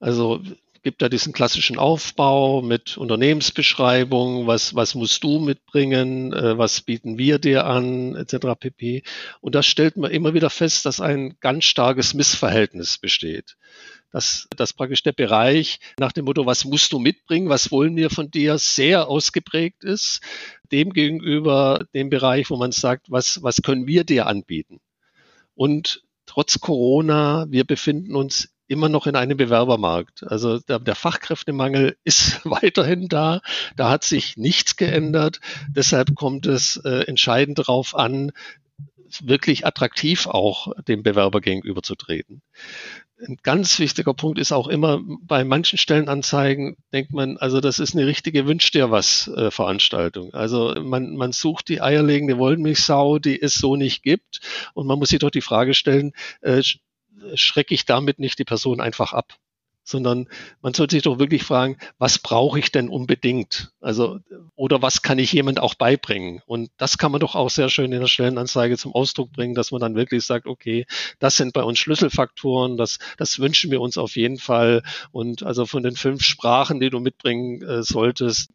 Also 0.00 0.40
gibt 0.84 1.00
da 1.00 1.08
diesen 1.08 1.32
klassischen 1.32 1.78
Aufbau 1.78 2.60
mit 2.60 2.98
Unternehmensbeschreibung, 2.98 4.46
was, 4.46 4.74
was 4.74 4.94
musst 4.94 5.24
du 5.24 5.40
mitbringen, 5.40 6.32
äh, 6.34 6.56
was 6.58 6.82
bieten 6.82 7.16
wir 7.16 7.38
dir 7.38 7.64
an, 7.64 8.14
etc. 8.14 8.48
pp. 8.60 9.02
Und 9.40 9.54
da 9.54 9.62
stellt 9.62 9.96
man 9.96 10.10
immer 10.10 10.34
wieder 10.34 10.50
fest, 10.50 10.84
dass 10.84 11.00
ein 11.00 11.36
ganz 11.40 11.64
starkes 11.64 12.12
Missverhältnis 12.12 12.98
besteht. 12.98 13.56
Dass, 14.12 14.46
dass 14.56 14.74
praktisch 14.74 15.02
der 15.02 15.12
Bereich 15.12 15.80
nach 15.98 16.12
dem 16.12 16.26
Motto, 16.26 16.46
was 16.46 16.66
musst 16.66 16.92
du 16.92 17.00
mitbringen, 17.00 17.48
was 17.48 17.72
wollen 17.72 17.96
wir 17.96 18.10
von 18.10 18.30
dir, 18.30 18.58
sehr 18.58 19.08
ausgeprägt 19.08 19.82
ist, 19.82 20.20
demgegenüber 20.70 21.86
dem 21.94 22.10
Bereich, 22.10 22.50
wo 22.50 22.56
man 22.56 22.70
sagt, 22.70 23.10
was, 23.10 23.42
was 23.42 23.62
können 23.62 23.88
wir 23.88 24.04
dir 24.04 24.26
anbieten. 24.26 24.80
Und 25.54 26.02
trotz 26.26 26.60
Corona, 26.60 27.46
wir 27.48 27.64
befinden 27.64 28.14
uns 28.14 28.53
immer 28.66 28.88
noch 28.88 29.06
in 29.06 29.16
einem 29.16 29.36
Bewerbermarkt. 29.36 30.24
Also 30.24 30.58
der, 30.58 30.78
der, 30.78 30.94
Fachkräftemangel 30.94 31.96
ist 32.04 32.40
weiterhin 32.44 33.08
da. 33.08 33.40
Da 33.76 33.90
hat 33.90 34.04
sich 34.04 34.36
nichts 34.36 34.76
geändert. 34.76 35.40
Deshalb 35.68 36.14
kommt 36.14 36.46
es 36.46 36.76
äh, 36.78 37.04
entscheidend 37.06 37.58
darauf 37.58 37.94
an, 37.94 38.32
wirklich 39.20 39.66
attraktiv 39.66 40.26
auch 40.26 40.72
dem 40.88 41.02
Bewerber 41.02 41.40
gegenüberzutreten. 41.40 42.42
Ein 43.26 43.38
ganz 43.42 43.78
wichtiger 43.78 44.12
Punkt 44.12 44.40
ist 44.40 44.50
auch 44.50 44.66
immer 44.66 45.00
bei 45.22 45.44
manchen 45.44 45.78
Stellenanzeigen 45.78 46.76
denkt 46.92 47.12
man, 47.12 47.36
also 47.36 47.60
das 47.60 47.78
ist 47.78 47.94
eine 47.94 48.06
richtige 48.06 48.46
Wünsch 48.46 48.70
dir 48.72 48.90
was 48.90 49.28
äh, 49.28 49.52
Veranstaltung. 49.52 50.34
Also 50.34 50.74
man, 50.82 51.14
man 51.14 51.30
sucht 51.30 51.68
die 51.68 51.80
eierlegende 51.80 52.38
Wollmilchsau, 52.38 53.20
die 53.20 53.40
es 53.40 53.54
so 53.54 53.76
nicht 53.76 54.02
gibt. 54.02 54.40
Und 54.74 54.88
man 54.88 54.98
muss 54.98 55.10
sich 55.10 55.20
doch 55.20 55.30
die 55.30 55.42
Frage 55.42 55.74
stellen, 55.74 56.12
äh, 56.40 56.60
schrecke 57.34 57.74
ich 57.74 57.84
damit 57.84 58.18
nicht 58.18 58.38
die 58.38 58.44
Person 58.44 58.80
einfach 58.80 59.12
ab 59.12 59.38
sondern 59.84 60.28
man 60.62 60.74
sollte 60.74 60.96
sich 60.96 61.02
doch 61.02 61.18
wirklich 61.18 61.44
fragen, 61.44 61.76
was 61.98 62.18
brauche 62.18 62.58
ich 62.58 62.72
denn 62.72 62.88
unbedingt? 62.88 63.70
Also, 63.80 64.18
oder 64.56 64.82
was 64.82 65.02
kann 65.02 65.18
ich 65.18 65.32
jemand 65.32 65.60
auch 65.60 65.74
beibringen? 65.74 66.40
Und 66.46 66.70
das 66.78 66.98
kann 66.98 67.12
man 67.12 67.20
doch 67.20 67.34
auch 67.34 67.50
sehr 67.50 67.68
schön 67.68 67.92
in 67.92 68.00
der 68.00 68.08
Stellenanzeige 68.08 68.78
zum 68.78 68.94
Ausdruck 68.94 69.32
bringen, 69.32 69.54
dass 69.54 69.70
man 69.70 69.80
dann 69.80 69.94
wirklich 69.94 70.24
sagt, 70.24 70.46
okay, 70.46 70.86
das 71.18 71.36
sind 71.36 71.52
bei 71.52 71.62
uns 71.62 71.78
Schlüsselfaktoren, 71.78 72.76
das, 72.76 72.98
das 73.18 73.38
wünschen 73.38 73.70
wir 73.70 73.80
uns 73.80 73.98
auf 73.98 74.16
jeden 74.16 74.38
Fall. 74.38 74.82
Und 75.12 75.42
also 75.42 75.66
von 75.66 75.82
den 75.82 75.96
fünf 75.96 76.24
Sprachen, 76.24 76.80
die 76.80 76.90
du 76.90 77.00
mitbringen 77.00 77.62
äh, 77.62 77.82
solltest, 77.82 78.50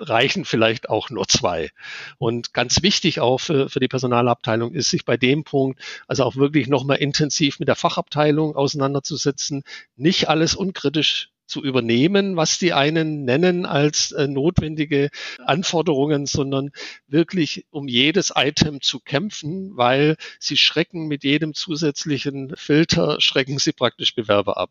reichen 0.00 0.44
vielleicht 0.44 0.88
auch 0.88 1.10
nur 1.10 1.26
zwei. 1.28 1.70
Und 2.18 2.52
ganz 2.52 2.82
wichtig 2.82 3.20
auch 3.20 3.38
für, 3.38 3.68
für 3.68 3.80
die 3.80 3.88
Personalabteilung 3.88 4.72
ist, 4.72 4.90
sich 4.90 5.04
bei 5.04 5.16
dem 5.16 5.44
Punkt 5.44 5.80
also 6.06 6.24
auch 6.24 6.36
wirklich 6.36 6.68
nochmal 6.68 6.98
intensiv 6.98 7.58
mit 7.58 7.68
der 7.68 7.76
Fachabteilung 7.76 8.56
auseinanderzusetzen, 8.56 9.64
nicht 9.96 10.28
alles 10.28 10.54
unkritisch 10.54 11.30
zu 11.46 11.62
übernehmen, 11.62 12.36
was 12.36 12.58
die 12.58 12.72
einen 12.72 13.24
nennen 13.24 13.66
als 13.66 14.12
äh, 14.12 14.26
notwendige 14.26 15.10
Anforderungen, 15.44 16.26
sondern 16.26 16.70
wirklich 17.06 17.66
um 17.70 17.86
jedes 17.88 18.32
Item 18.34 18.80
zu 18.80 19.00
kämpfen, 19.00 19.76
weil 19.76 20.16
sie 20.38 20.56
schrecken 20.56 21.06
mit 21.06 21.22
jedem 21.24 21.54
zusätzlichen 21.54 22.54
Filter, 22.56 23.20
schrecken 23.20 23.58
sie 23.58 23.72
praktisch 23.72 24.14
Bewerber 24.14 24.56
ab. 24.56 24.70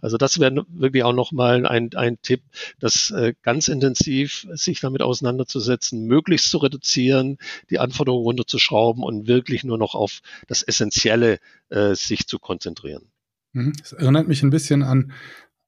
Also 0.00 0.16
das 0.16 0.40
wäre 0.40 0.64
wirklich 0.68 1.04
auch 1.04 1.12
nochmal 1.12 1.66
ein, 1.66 1.94
ein 1.94 2.18
Tipp, 2.22 2.42
das 2.78 3.10
äh, 3.10 3.34
ganz 3.42 3.68
intensiv 3.68 4.46
sich 4.52 4.80
damit 4.80 5.02
auseinanderzusetzen, 5.02 6.06
möglichst 6.06 6.50
zu 6.50 6.58
reduzieren, 6.58 7.38
die 7.70 7.78
Anforderungen 7.78 8.24
runterzuschrauben 8.24 9.02
und 9.02 9.26
wirklich 9.26 9.64
nur 9.64 9.78
noch 9.78 9.94
auf 9.94 10.20
das 10.48 10.62
Essentielle 10.62 11.38
äh, 11.68 11.94
sich 11.94 12.26
zu 12.26 12.38
konzentrieren. 12.38 13.10
Mhm. 13.52 13.72
Das 13.78 13.92
erinnert 13.92 14.28
mich 14.28 14.42
ein 14.42 14.50
bisschen 14.50 14.82
an 14.82 15.12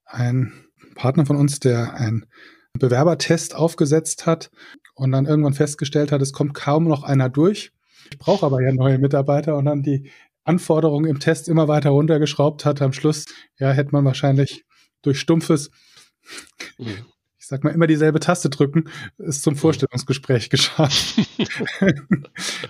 ein 0.07 0.53
Partner 0.95 1.25
von 1.25 1.37
uns, 1.37 1.59
der 1.59 1.93
einen 1.93 2.25
Bewerbertest 2.73 3.55
aufgesetzt 3.55 4.25
hat 4.25 4.51
und 4.95 5.11
dann 5.11 5.25
irgendwann 5.25 5.53
festgestellt 5.53 6.11
hat, 6.11 6.21
es 6.21 6.33
kommt 6.33 6.53
kaum 6.53 6.87
noch 6.87 7.03
einer 7.03 7.29
durch. 7.29 7.71
Ich 8.11 8.17
brauche 8.17 8.45
aber 8.45 8.61
ja 8.61 8.71
neue 8.73 8.99
Mitarbeiter 8.99 9.57
und 9.57 9.65
dann 9.65 9.83
die 9.83 10.09
Anforderungen 10.43 11.09
im 11.09 11.19
Test 11.19 11.49
immer 11.49 11.67
weiter 11.67 11.89
runtergeschraubt 11.89 12.65
hat. 12.65 12.81
Am 12.81 12.93
Schluss, 12.93 13.25
ja, 13.59 13.71
hätte 13.71 13.91
man 13.91 14.05
wahrscheinlich 14.05 14.65
durch 15.01 15.19
stumpfes, 15.19 15.71
mhm. 16.77 17.05
ich 17.37 17.47
sag 17.47 17.63
mal, 17.63 17.71
immer 17.71 17.87
dieselbe 17.87 18.19
Taste 18.19 18.49
drücken, 18.49 18.85
ist 19.17 19.43
zum 19.43 19.55
Vorstellungsgespräch 19.55 20.49
geschafft. 20.51 21.17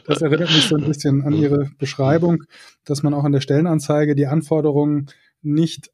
das 0.06 0.22
erinnert 0.22 0.50
mich 0.50 0.68
so 0.68 0.76
ein 0.76 0.86
bisschen 0.86 1.24
an 1.24 1.34
Ihre 1.34 1.70
Beschreibung, 1.78 2.44
dass 2.84 3.04
man 3.04 3.14
auch 3.14 3.26
in 3.26 3.32
der 3.32 3.42
Stellenanzeige 3.42 4.16
die 4.16 4.28
Anforderungen 4.28 5.08
nicht 5.42 5.92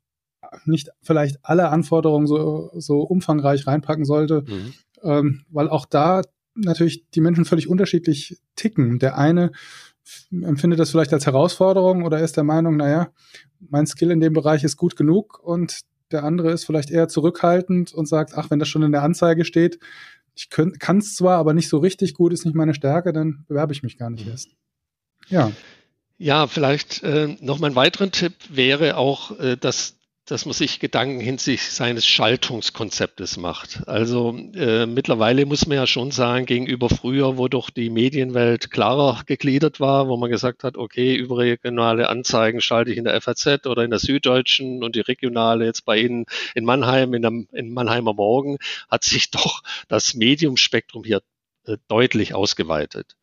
nicht 0.65 0.89
vielleicht 1.01 1.38
alle 1.43 1.69
Anforderungen 1.69 2.27
so, 2.27 2.72
so 2.75 3.01
umfangreich 3.01 3.67
reinpacken 3.67 4.05
sollte, 4.05 4.43
mhm. 4.48 4.74
ähm, 5.03 5.45
weil 5.50 5.69
auch 5.69 5.86
da 5.86 6.22
natürlich 6.55 7.10
die 7.12 7.22
Menschen 7.22 7.45
völlig 7.45 7.67
unterschiedlich 7.67 8.38
ticken. 8.55 9.00
Der 9.00 9.17
eine 9.17 9.51
empfindet 10.31 10.79
das 10.79 10.91
vielleicht 10.91 11.13
als 11.13 11.25
Herausforderung 11.25 12.03
oder 12.03 12.19
ist 12.19 12.38
der 12.38 12.43
Meinung, 12.43 12.77
naja, 12.77 13.12
mein 13.60 13.88
Skill 13.88 14.12
in 14.12 14.19
dem 14.19 14.33
Bereich 14.33 14.63
ist 14.63 14.77
gut 14.77 14.95
genug 14.95 15.39
und 15.39 15.81
der 16.12 16.24
andere 16.24 16.51
ist 16.51 16.65
vielleicht 16.65 16.91
eher 16.91 17.07
zurückhaltend 17.07 17.93
und 17.93 18.07
sagt, 18.07 18.33
ach, 18.36 18.51
wenn 18.51 18.60
das 18.60 18.67
schon 18.67 18.83
in 18.83 18.91
der 18.91 19.03
Anzeige 19.03 19.45
steht, 19.45 19.79
ich 20.36 20.50
kann 20.50 20.98
es 20.98 21.15
zwar, 21.15 21.38
aber 21.38 21.53
nicht 21.53 21.69
so 21.69 21.77
richtig 21.77 22.13
gut, 22.13 22.33
ist 22.33 22.45
nicht 22.45 22.55
meine 22.55 22.74
Stärke, 22.74 23.13
dann 23.13 23.45
bewerbe 23.48 23.74
ich 23.74 23.83
mich 23.83 23.98
gar 23.98 24.10
nicht 24.10 24.27
erst. 24.27 24.50
Ja. 25.27 25.51
Ja, 26.17 26.48
vielleicht 26.48 27.03
äh, 27.03 27.36
noch 27.41 27.60
mal 27.60 27.72
ein 27.72 27.75
weiterer 27.75 28.10
Tipp 28.10 28.33
wäre 28.50 28.98
auch, 28.98 29.38
äh, 29.39 29.57
dass 29.57 29.98
dass 30.25 30.46
man 30.46 30.53
sich 30.53 30.80
Gedanken 30.80 31.20
hinsichtlich 31.20 31.74
seines 31.74 32.06
Schaltungskonzeptes 32.06 33.38
macht. 33.38 33.88
Also 33.88 34.36
äh, 34.56 34.86
mittlerweile 34.86 35.46
muss 35.46 35.68
man 35.68 35.77
ja 35.77 35.88
schon 35.88 36.12
sagen, 36.12 36.46
gegenüber 36.46 36.89
früher, 36.89 37.38
wo 37.38 37.50
doch 37.50 37.70
die 37.70 37.89
Medienwelt 37.89 38.72
klarer 38.72 39.24
gegliedert 39.25 39.80
war, 39.82 40.08
wo 40.08 40.15
man 40.15 40.32
gesagt 40.32 40.63
hat, 40.63 40.77
okay, 40.77 41.15
überregionale 41.15 42.08
Anzeigen 42.08 42.62
schalte 42.62 42.92
ich 42.92 42.98
in 42.98 43.03
der 43.03 43.20
FAZ 43.20 43.65
oder 43.65 43.84
in 43.84 43.89
der 43.89 44.00
Süddeutschen 44.00 44.84
und 44.84 44.96
die 44.96 45.01
regionale 45.01 45.65
jetzt 45.65 45.84
bei 45.84 45.98
Ihnen 45.98 46.25
in 46.56 46.63
Mannheim, 46.63 47.13
in, 47.13 47.22
der, 47.22 47.32
in 47.51 47.74
Mannheimer 47.74 48.13
Morgen, 48.13 48.58
hat 48.89 49.03
sich 49.03 49.30
doch 49.30 49.62
das 49.89 50.13
Mediumspektrum 50.13 51.03
hier 51.03 51.22
äh, 51.65 51.77
deutlich 51.89 52.34
ausgeweitet. 52.34 53.18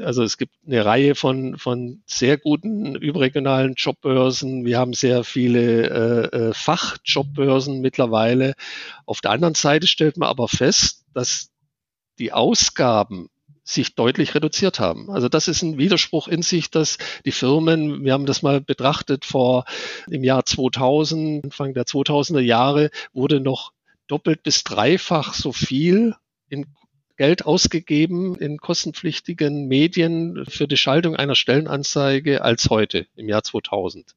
Also 0.00 0.22
es 0.22 0.38
gibt 0.38 0.54
eine 0.66 0.84
Reihe 0.84 1.14
von, 1.14 1.58
von 1.58 2.02
sehr 2.06 2.38
guten 2.38 2.94
überregionalen 2.94 3.74
Jobbörsen. 3.76 4.64
Wir 4.64 4.78
haben 4.78 4.94
sehr 4.94 5.22
viele 5.22 6.30
äh, 6.30 6.36
äh, 6.36 6.54
Fachjobbörsen 6.54 7.80
mittlerweile. 7.80 8.54
Auf 9.04 9.20
der 9.20 9.32
anderen 9.32 9.54
Seite 9.54 9.86
stellt 9.86 10.16
man 10.16 10.30
aber 10.30 10.48
fest, 10.48 11.04
dass 11.12 11.50
die 12.18 12.32
Ausgaben 12.32 13.28
sich 13.64 13.94
deutlich 13.94 14.34
reduziert 14.34 14.80
haben. 14.80 15.10
Also 15.10 15.28
das 15.28 15.46
ist 15.46 15.62
ein 15.62 15.78
Widerspruch 15.78 16.26
in 16.26 16.42
sich, 16.42 16.70
dass 16.70 16.98
die 17.24 17.32
Firmen, 17.32 18.04
wir 18.04 18.12
haben 18.12 18.26
das 18.26 18.42
mal 18.42 18.60
betrachtet 18.60 19.24
vor 19.24 19.64
im 20.10 20.24
Jahr 20.24 20.44
2000, 20.44 21.44
Anfang 21.44 21.74
der 21.74 21.84
2000er 21.84 22.40
Jahre, 22.40 22.90
wurde 23.12 23.40
noch 23.40 23.72
doppelt 24.08 24.42
bis 24.42 24.64
dreifach 24.64 25.34
so 25.34 25.52
viel 25.52 26.16
in 26.48 26.66
Geld 27.16 27.44
ausgegeben 27.44 28.36
in 28.36 28.58
kostenpflichtigen 28.58 29.66
Medien 29.68 30.44
für 30.48 30.66
die 30.66 30.76
Schaltung 30.76 31.16
einer 31.16 31.34
Stellenanzeige 31.34 32.42
als 32.42 32.70
heute 32.70 33.06
im 33.16 33.28
Jahr 33.28 33.42
2000. 33.42 34.14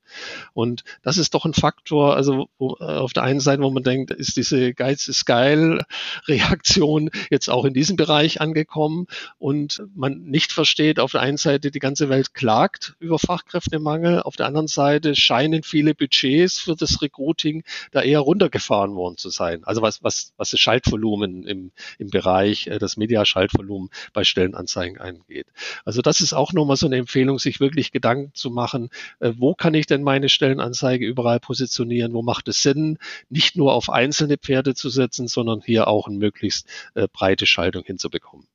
Und 0.54 0.84
das 1.04 1.18
ist 1.18 1.34
doch 1.34 1.46
ein 1.46 1.54
Faktor, 1.54 2.16
also 2.16 2.48
wo, 2.58 2.74
auf 2.74 3.14
der 3.14 3.24
einen 3.24 3.40
Seite, 3.40 3.62
wo 3.62 3.70
man 3.70 3.84
denkt, 3.84 4.12
ist 4.12 4.38
diese 4.38 4.74
Geiz 4.74 5.08
ist 5.08 5.26
geil 5.26 5.82
Reaktion 6.28 7.10
jetzt 7.30 7.50
auch 7.50 7.66
in 7.66 7.74
diesem 7.74 7.98
Bereich 7.98 8.42
angekommen 8.42 9.08
und 9.38 9.84
man 9.94 10.22
nicht 10.24 10.52
versteht, 10.52 11.00
auf 11.00 11.12
der 11.12 11.22
einen 11.22 11.38
Seite 11.38 11.72
die 11.72 11.80
ganze 11.80 12.10
Welt 12.10 12.34
klagt 12.34 12.96
über 13.00 13.20
Fachkräftemangel, 13.20 14.22
auf 14.22 14.36
der 14.36 14.46
anderen 14.46 14.68
Seite 14.68 15.16
scheinen 15.16 15.64
viele 15.64 15.94
Budgets 15.96 16.60
für 16.60 16.76
das 16.76 17.02
Recruiting 17.02 17.64
da 17.92 18.02
eher 18.02 18.20
runtergefahren 18.20 18.96
worden 18.96 19.18
zu 19.18 19.30
sein. 19.30 19.64
Also 19.64 19.82
was, 19.82 20.04
was, 20.04 20.34
was 20.38 20.52
das 20.52 20.60
Schaltvolumen 20.60 21.46
im, 21.46 21.72
im 21.98 22.10
Bereich 22.10 22.68
äh, 22.68 22.80
das 22.86 22.98
Mediaschaltvolumen 22.98 23.90
bei 24.14 24.24
Stellenanzeigen 24.24 25.00
eingeht. 25.00 25.48
Also 25.84 26.02
das 26.02 26.22
ist 26.22 26.34
auch 26.34 26.54
nochmal 26.54 26.78
so 26.78 26.86
eine 26.86 26.98
Empfehlung, 26.98 27.40
sich 27.40 27.60
wirklich 27.60 27.92
Gedanken 27.92 28.32
zu 28.34 28.50
machen, 28.50 28.90
äh, 29.20 29.34
wo 29.38 29.56
kann 29.56 29.74
ich 29.74 29.88
denn 29.88 30.04
meine 30.04 30.30
Stellenanzeige 30.30 31.06
überall 31.06 31.40
positionieren, 31.40 32.14
wo 32.14 32.22
macht 32.22 32.48
es 32.48 32.62
Sinn, 32.62 32.98
nicht 33.30 33.56
nur 33.56 33.74
auf 33.74 33.90
einzelne 33.90 34.38
Pferde 34.38 34.76
zu 34.76 34.90
setzen, 34.90 35.28
sondern 35.28 35.62
hier 35.62 35.88
auch 35.88 36.08
eine 36.08 36.18
möglichst 36.18 36.68
äh, 36.94 37.08
breite 37.12 37.46
Schaltung 37.46 37.84
hinzubekommen. 37.84 38.48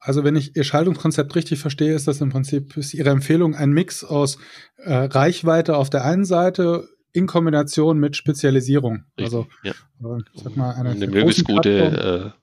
Also 0.00 0.24
wenn 0.24 0.36
ich 0.36 0.54
Ihr 0.56 0.64
Schaltungskonzept 0.64 1.34
richtig 1.34 1.58
verstehe, 1.58 1.94
ist 1.94 2.06
das 2.06 2.20
im 2.20 2.30
Prinzip 2.30 2.76
ist 2.76 2.94
Ihre 2.94 3.10
Empfehlung 3.10 3.54
ein 3.54 3.70
Mix 3.70 4.04
aus 4.04 4.38
äh, 4.76 4.92
Reichweite 4.92 5.76
auf 5.76 5.90
der 5.90 6.04
einen 6.04 6.24
Seite 6.24 6.88
in 7.12 7.26
Kombination 7.26 7.98
mit 7.98 8.16
Spezialisierung. 8.16 9.04
Richtig, 9.18 9.24
also 9.24 9.46
ja. 9.64 9.72
äh, 9.72 10.22
sag 10.34 10.56
mal 10.56 10.72
eine, 10.72 10.90
eine 10.90 11.06
möglichst 11.08 11.44
gute 11.44 12.34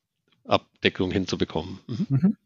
äh, 0.75 0.88
Abdeckung 0.88 1.12
hinzubekommen. 1.12 1.79
Mhm. 1.88 2.05
Mhm. 2.10 2.38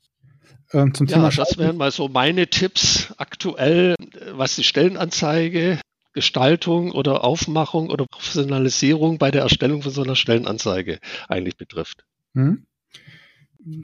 Ähm, 0.71 0.93
zum 0.93 1.07
Thema 1.07 1.29
ja, 1.29 1.35
das 1.35 1.57
wären 1.57 1.77
mal 1.77 1.91
so 1.91 2.07
meine 2.07 2.47
Tipps 2.47 3.13
aktuell, 3.17 3.95
was 4.31 4.55
die 4.55 4.63
Stellenanzeige, 4.63 5.79
Gestaltung 6.13 6.91
oder 6.91 7.23
Aufmachung 7.23 7.89
oder 7.89 8.05
Professionalisierung 8.05 9.17
bei 9.17 9.31
der 9.31 9.41
Erstellung 9.41 9.81
von 9.81 9.91
so 9.91 10.03
einer 10.03 10.15
Stellenanzeige 10.15 10.99
eigentlich 11.27 11.57
betrifft. 11.57 12.05
Mhm 12.33 12.65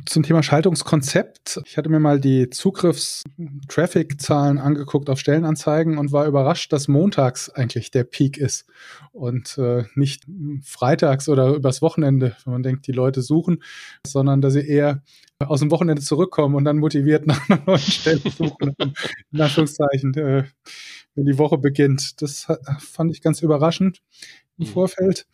zum 0.05 0.23
Thema 0.23 0.41
Schaltungskonzept. 0.41 1.59
Ich 1.65 1.77
hatte 1.77 1.89
mir 1.89 1.99
mal 1.99 2.17
die 2.19 2.49
Zugriffs-Traffic-Zahlen 2.49 4.57
angeguckt 4.57 5.09
auf 5.09 5.19
Stellenanzeigen 5.19 5.97
und 5.97 6.13
war 6.13 6.27
überrascht, 6.27 6.71
dass 6.71 6.87
montags 6.87 7.49
eigentlich 7.49 7.91
der 7.91 8.05
Peak 8.05 8.37
ist 8.37 8.65
und 9.11 9.57
äh, 9.57 9.83
nicht 9.95 10.23
freitags 10.63 11.27
oder 11.27 11.55
übers 11.55 11.81
Wochenende, 11.81 12.37
wenn 12.45 12.53
man 12.53 12.63
denkt, 12.63 12.87
die 12.87 12.93
Leute 12.93 13.21
suchen, 13.21 13.61
sondern 14.07 14.39
dass 14.41 14.53
sie 14.53 14.65
eher 14.65 15.03
aus 15.39 15.59
dem 15.59 15.71
Wochenende 15.71 16.01
zurückkommen 16.01 16.55
und 16.55 16.63
dann 16.63 16.77
motiviert 16.77 17.27
nach 17.31 17.49
einer 17.49 17.61
neuen 17.65 17.79
Stelle 17.79 18.21
suchen, 18.31 18.77
in 19.31 19.41
Anführungszeichen, 19.41 20.13
äh, 20.15 20.45
wenn 21.15 21.25
die 21.25 21.37
Woche 21.37 21.57
beginnt. 21.57 22.21
Das 22.21 22.47
fand 22.79 23.11
ich 23.11 23.21
ganz 23.21 23.41
überraschend 23.41 24.01
im 24.57 24.67
mhm. 24.67 24.71
Vorfeld. 24.71 25.27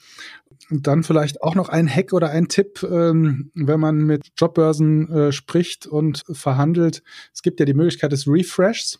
Und 0.72 0.88
dann 0.88 1.04
vielleicht 1.04 1.42
auch 1.44 1.54
noch 1.54 1.70
ein 1.70 1.94
Hack 1.94 2.14
oder 2.14 2.30
ein 2.30 2.48
Tipp, 2.48 2.82
ähm, 2.84 3.52
wenn 3.54 3.80
man 3.80 3.98
mit 3.98 4.30
Jobbörsen 4.38 5.10
äh, 5.12 5.32
spricht 5.34 5.86
und 5.86 6.24
verhandelt. 6.32 7.04
Es 7.34 7.42
gibt 7.42 7.60
ja 7.60 7.66
die 7.66 7.74
Möglichkeit 7.74 8.14
des 8.14 8.26
Refreshs. 8.26 9.00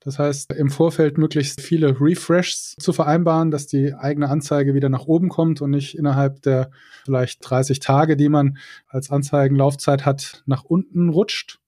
Das 0.00 0.18
heißt, 0.18 0.52
im 0.52 0.68
Vorfeld 0.68 1.16
möglichst 1.16 1.60
viele 1.60 2.00
Refreshs 2.00 2.74
zu 2.78 2.92
vereinbaren, 2.92 3.50
dass 3.50 3.66
die 3.66 3.94
eigene 3.94 4.28
Anzeige 4.28 4.74
wieder 4.74 4.88
nach 4.88 5.06
oben 5.06 5.28
kommt 5.28 5.62
und 5.62 5.70
nicht 5.70 5.96
innerhalb 5.96 6.42
der 6.42 6.70
vielleicht 7.04 7.38
30 7.48 7.78
Tage, 7.78 8.16
die 8.16 8.28
man 8.28 8.58
als 8.88 9.10
Anzeigenlaufzeit 9.10 10.04
hat, 10.04 10.42
nach 10.44 10.64
unten 10.64 11.08
rutscht. 11.08 11.61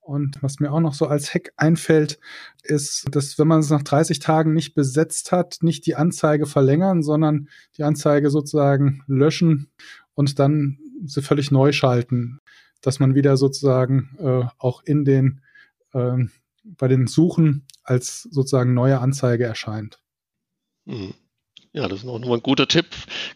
Und 0.00 0.42
was 0.42 0.60
mir 0.60 0.72
auch 0.72 0.80
noch 0.80 0.94
so 0.94 1.06
als 1.06 1.34
Hack 1.34 1.52
einfällt, 1.56 2.18
ist, 2.62 3.06
dass 3.10 3.38
wenn 3.38 3.48
man 3.48 3.60
es 3.60 3.70
nach 3.70 3.82
30 3.82 4.18
Tagen 4.18 4.54
nicht 4.54 4.74
besetzt 4.74 5.32
hat, 5.32 5.58
nicht 5.60 5.86
die 5.86 5.96
Anzeige 5.96 6.46
verlängern, 6.46 7.02
sondern 7.02 7.48
die 7.76 7.82
Anzeige 7.82 8.30
sozusagen 8.30 9.02
löschen 9.06 9.70
und 10.14 10.38
dann 10.38 10.78
sie 11.04 11.22
völlig 11.22 11.50
neu 11.50 11.72
schalten, 11.72 12.40
dass 12.80 13.00
man 13.00 13.14
wieder 13.14 13.36
sozusagen 13.36 14.16
äh, 14.18 14.46
auch 14.58 14.82
in 14.84 15.04
den 15.04 15.40
äh, 15.92 16.16
bei 16.64 16.88
den 16.88 17.06
Suchen 17.06 17.66
als 17.82 18.22
sozusagen 18.22 18.74
neue 18.74 19.00
Anzeige 19.00 19.44
erscheint. 19.44 20.00
Mhm. 20.86 21.14
Ja, 21.76 21.88
das 21.88 21.98
ist 21.98 22.04
noch 22.04 22.14
ein 22.14 22.40
guter 22.40 22.68
Tipp. 22.68 22.86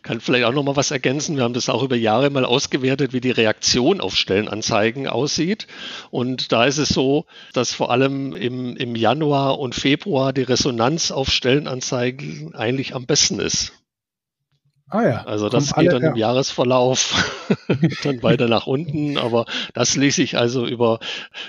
Kann 0.03 0.21
vielleicht 0.21 0.45
auch 0.45 0.53
noch 0.53 0.63
mal 0.63 0.77
was 0.77 0.93
ergänzen. 0.93 1.35
Wir 1.37 1.43
haben 1.43 1.55
das 1.55 1.69
auch 1.69 1.83
über 1.83 1.97
Jahre 1.97 2.31
mal 2.31 2.45
ausgewertet, 2.45 3.13
wie 3.13 3.21
die 3.21 3.33
Reaktion 3.33 4.01
auf 4.01 4.15
Stellenanzeigen 4.15 5.09
aussieht. 5.09 5.67
Und 6.13 6.53
da 6.53 6.65
ist 6.65 6.79
es 6.79 6.89
so, 6.89 7.27
dass 7.53 7.75
vor 7.75 7.91
allem 7.91 8.37
im, 8.37 8.77
im 8.77 8.95
Januar 8.95 9.59
und 9.59 9.75
Februar 9.75 10.33
die 10.33 10.43
Resonanz 10.43 11.11
auf 11.11 11.31
Stellenanzeigen 11.31 12.55
eigentlich 12.55 12.95
am 12.95 13.07
besten 13.07 13.41
ist. 13.41 13.73
Ah 14.89 15.03
ja. 15.03 15.25
Also 15.25 15.49
das 15.49 15.75
geht 15.75 15.93
dann 15.93 16.05
im 16.05 16.15
Jahresverlauf 16.15 17.49
dann 18.05 18.23
weiter 18.23 18.47
nach 18.47 18.69
unten, 18.69 19.19
aber 19.19 19.47
das 19.75 19.97
ließ 19.97 20.15
sich 20.15 20.39
also 20.39 20.65
über 20.65 21.01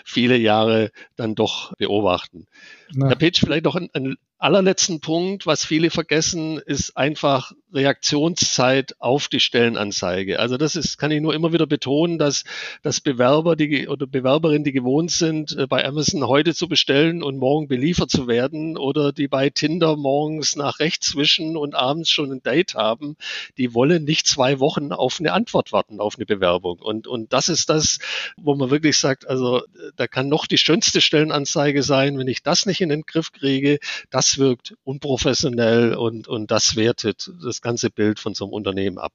viele 0.03 0.37
Jahre 0.37 0.89
dann 1.15 1.35
doch 1.35 1.71
beobachten. 1.77 2.47
Na. 2.91 3.09
Herr 3.09 3.15
Petsch, 3.15 3.39
vielleicht 3.39 3.65
noch 3.65 3.75
ein, 3.75 3.89
ein 3.93 4.17
allerletzten 4.39 5.01
Punkt, 5.01 5.45
was 5.45 5.65
viele 5.65 5.89
vergessen, 5.89 6.59
ist 6.59 6.95
einfach 6.95 7.51
Reaktionszeit 7.73 8.95
auf 8.99 9.27
die 9.27 9.41
Stellenanzeige. 9.41 10.39
Also 10.39 10.57
das 10.57 10.75
ist, 10.75 10.97
kann 10.97 11.11
ich 11.11 11.21
nur 11.21 11.35
immer 11.35 11.53
wieder 11.53 11.67
betonen, 11.67 12.17
dass, 12.17 12.45
dass 12.81 13.01
Bewerber 13.01 13.55
die, 13.55 13.87
oder 13.87 14.07
Bewerberinnen, 14.07 14.63
die 14.63 14.71
gewohnt 14.71 15.11
sind, 15.11 15.55
äh, 15.57 15.67
bei 15.67 15.85
Amazon 15.85 16.27
heute 16.27 16.55
zu 16.55 16.67
bestellen 16.67 17.21
und 17.21 17.37
morgen 17.37 17.67
beliefert 17.67 18.09
zu 18.09 18.27
werden 18.27 18.77
oder 18.77 19.11
die 19.11 19.27
bei 19.27 19.49
Tinder 19.49 19.97
morgens 19.97 20.55
nach 20.55 20.79
rechts 20.79 21.15
wischen 21.15 21.57
und 21.57 21.75
abends 21.75 22.09
schon 22.09 22.31
ein 22.31 22.41
Date 22.41 22.75
haben, 22.75 23.17
die 23.57 23.73
wollen 23.73 24.05
nicht 24.05 24.25
zwei 24.25 24.59
Wochen 24.59 24.93
auf 24.93 25.19
eine 25.19 25.33
Antwort 25.33 25.73
warten, 25.73 25.99
auf 25.99 26.15
eine 26.15 26.25
Bewerbung. 26.25 26.79
Und, 26.79 27.07
und 27.07 27.33
das 27.33 27.49
ist 27.49 27.69
das, 27.69 27.99
wo 28.37 28.55
man 28.55 28.71
wirklich 28.71 28.97
sagt, 28.97 29.27
also 29.27 29.61
da 29.97 30.07
kann 30.07 30.29
noch 30.29 30.47
die 30.47 30.57
schönste 30.57 31.01
Stellenanzeige 31.01 31.83
sein, 31.83 32.17
wenn 32.17 32.27
ich 32.27 32.41
das 32.41 32.65
nicht 32.65 32.78
in 32.81 32.89
den 32.89 33.03
Griff 33.03 33.31
kriege, 33.31 33.79
das 34.09 34.37
wirkt 34.37 34.75
unprofessionell 34.83 35.93
und, 35.93 36.27
und 36.27 36.51
das 36.51 36.75
wertet 36.75 37.31
das 37.43 37.61
ganze 37.61 37.89
Bild 37.89 38.19
von 38.19 38.33
so 38.33 38.45
einem 38.45 38.53
Unternehmen 38.53 38.97
ab. 38.97 39.13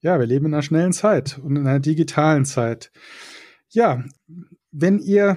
Ja, 0.00 0.18
wir 0.18 0.26
leben 0.26 0.46
in 0.46 0.54
einer 0.54 0.62
schnellen 0.62 0.92
Zeit 0.92 1.38
und 1.38 1.56
in 1.56 1.66
einer 1.66 1.80
digitalen 1.80 2.44
Zeit. 2.44 2.92
Ja, 3.70 4.04
wenn 4.70 5.00
ihr 5.00 5.36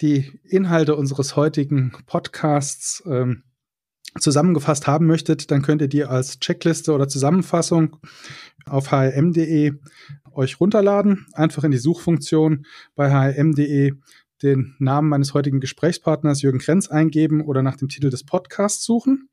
die 0.00 0.40
Inhalte 0.44 0.96
unseres 0.96 1.36
heutigen 1.36 1.92
Podcasts 2.06 3.02
ähm, 3.06 3.44
zusammengefasst 4.18 4.86
haben 4.86 5.06
möchtet, 5.06 5.50
dann 5.50 5.62
könnt 5.62 5.82
ihr 5.82 5.88
die 5.88 6.04
als 6.04 6.40
Checkliste 6.40 6.92
oder 6.92 7.08
Zusammenfassung 7.08 7.96
auf 8.66 8.90
hrm.de 8.90 9.74
euch 10.32 10.60
runterladen. 10.60 11.26
Einfach 11.32 11.64
in 11.64 11.70
die 11.70 11.78
Suchfunktion 11.78 12.66
bei 12.94 13.10
hrm.de 13.10 13.94
den 14.42 14.74
Namen 14.78 15.08
meines 15.08 15.34
heutigen 15.34 15.60
Gesprächspartners 15.60 16.42
Jürgen 16.42 16.58
Krenz 16.58 16.88
eingeben 16.88 17.42
oder 17.42 17.62
nach 17.62 17.76
dem 17.76 17.88
Titel 17.88 18.10
des 18.10 18.24
Podcasts 18.24 18.84
suchen. 18.84 19.28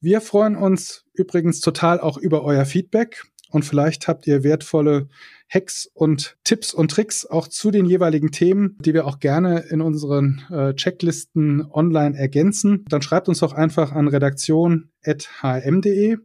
Wir 0.00 0.20
freuen 0.20 0.56
uns 0.56 1.04
übrigens 1.14 1.60
total 1.60 2.00
auch 2.00 2.18
über 2.18 2.44
euer 2.44 2.66
Feedback 2.66 3.24
und 3.50 3.64
vielleicht 3.64 4.08
habt 4.08 4.26
ihr 4.26 4.42
wertvolle 4.44 5.08
Hacks 5.48 5.88
und 5.94 6.36
Tipps 6.44 6.74
und 6.74 6.90
Tricks 6.90 7.24
auch 7.24 7.48
zu 7.48 7.70
den 7.70 7.86
jeweiligen 7.86 8.32
Themen, 8.32 8.76
die 8.80 8.92
wir 8.92 9.06
auch 9.06 9.20
gerne 9.20 9.60
in 9.70 9.80
unseren 9.80 10.42
äh, 10.50 10.74
Checklisten 10.74 11.64
online 11.70 12.18
ergänzen. 12.18 12.84
Dann 12.88 13.02
schreibt 13.02 13.28
uns 13.28 13.38
doch 13.38 13.52
einfach 13.52 13.92
an 13.92 14.08
redaktion.hm.de 14.08 16.16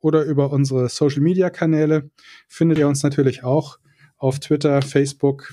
oder 0.00 0.22
über 0.24 0.52
unsere 0.52 0.88
Social 0.88 1.20
Media 1.20 1.50
Kanäle. 1.50 2.08
Findet 2.46 2.78
ihr 2.78 2.86
uns 2.88 3.02
natürlich 3.02 3.42
auch 3.42 3.80
auf 4.16 4.38
Twitter, 4.38 4.80
Facebook, 4.80 5.52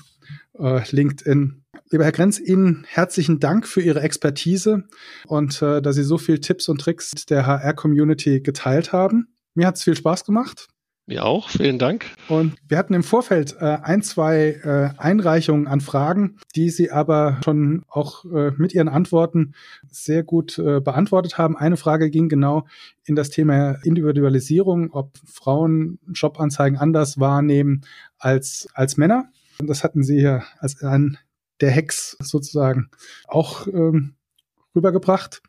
äh, 0.58 0.82
LinkedIn. 0.90 1.64
Lieber 1.90 2.02
Herr 2.02 2.12
Grenz, 2.12 2.40
Ihnen 2.40 2.84
herzlichen 2.88 3.38
Dank 3.38 3.66
für 3.66 3.80
Ihre 3.80 4.00
Expertise 4.00 4.88
und 5.26 5.62
äh, 5.62 5.80
dass 5.80 5.94
Sie 5.94 6.02
so 6.02 6.18
viel 6.18 6.40
Tipps 6.40 6.68
und 6.68 6.80
Tricks 6.80 7.12
der 7.28 7.46
HR-Community 7.46 8.40
geteilt 8.40 8.92
haben. 8.92 9.28
Mir 9.54 9.68
hat 9.68 9.76
es 9.76 9.84
viel 9.84 9.94
Spaß 9.94 10.24
gemacht. 10.24 10.66
Mir 11.08 11.24
auch, 11.24 11.48
vielen 11.48 11.78
Dank. 11.78 12.06
Und 12.28 12.56
wir 12.66 12.76
hatten 12.76 12.92
im 12.92 13.04
Vorfeld 13.04 13.54
äh, 13.60 13.78
ein, 13.80 14.02
zwei 14.02 14.60
äh, 14.64 15.00
Einreichungen 15.00 15.68
an 15.68 15.80
Fragen, 15.80 16.38
die 16.56 16.70
Sie 16.70 16.90
aber 16.90 17.38
schon 17.44 17.84
auch 17.88 18.24
äh, 18.24 18.50
mit 18.56 18.74
Ihren 18.74 18.88
Antworten 18.88 19.54
sehr 19.88 20.24
gut 20.24 20.58
äh, 20.58 20.80
beantwortet 20.80 21.38
haben. 21.38 21.56
Eine 21.56 21.76
Frage 21.76 22.10
ging 22.10 22.28
genau 22.28 22.66
in 23.04 23.14
das 23.14 23.30
Thema 23.30 23.78
Individualisierung, 23.84 24.90
ob 24.90 25.16
Frauen 25.24 26.00
Jobanzeigen 26.12 26.76
anders 26.76 27.20
wahrnehmen 27.20 27.82
als, 28.18 28.66
als 28.74 28.96
Männer. 28.96 29.30
Und 29.60 29.68
das 29.68 29.84
hatten 29.84 30.02
Sie 30.02 30.20
ja 30.20 30.42
als 30.58 30.82
einen 30.82 31.18
der 31.60 31.74
Hacks 31.74 32.16
sozusagen 32.20 32.90
auch 33.26 33.66
ähm, 33.66 34.14
rübergebracht. 34.74 35.42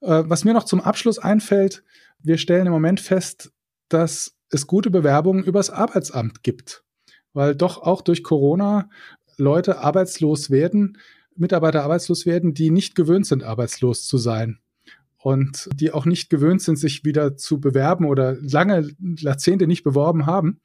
Äh, 0.00 0.24
was 0.26 0.44
mir 0.44 0.54
noch 0.54 0.64
zum 0.64 0.80
Abschluss 0.80 1.18
einfällt, 1.18 1.84
wir 2.20 2.38
stellen 2.38 2.66
im 2.66 2.72
Moment 2.72 3.00
fest, 3.00 3.52
dass 3.88 4.36
es 4.50 4.66
gute 4.66 4.90
Bewerbungen 4.90 5.44
übers 5.44 5.70
Arbeitsamt 5.70 6.42
gibt, 6.42 6.84
weil 7.32 7.54
doch 7.54 7.82
auch 7.82 8.02
durch 8.02 8.22
Corona 8.22 8.88
Leute 9.36 9.78
arbeitslos 9.80 10.50
werden, 10.50 10.98
Mitarbeiter 11.36 11.82
arbeitslos 11.82 12.26
werden, 12.26 12.54
die 12.54 12.70
nicht 12.70 12.94
gewöhnt 12.94 13.26
sind, 13.26 13.42
arbeitslos 13.42 14.06
zu 14.06 14.18
sein 14.18 14.60
und 15.18 15.68
die 15.74 15.90
auch 15.90 16.04
nicht 16.04 16.30
gewöhnt 16.30 16.62
sind, 16.62 16.76
sich 16.76 17.04
wieder 17.04 17.36
zu 17.36 17.60
bewerben 17.60 18.04
oder 18.04 18.36
lange 18.40 18.90
Jahrzehnte 19.16 19.66
nicht 19.66 19.82
beworben 19.82 20.26
haben. 20.26 20.60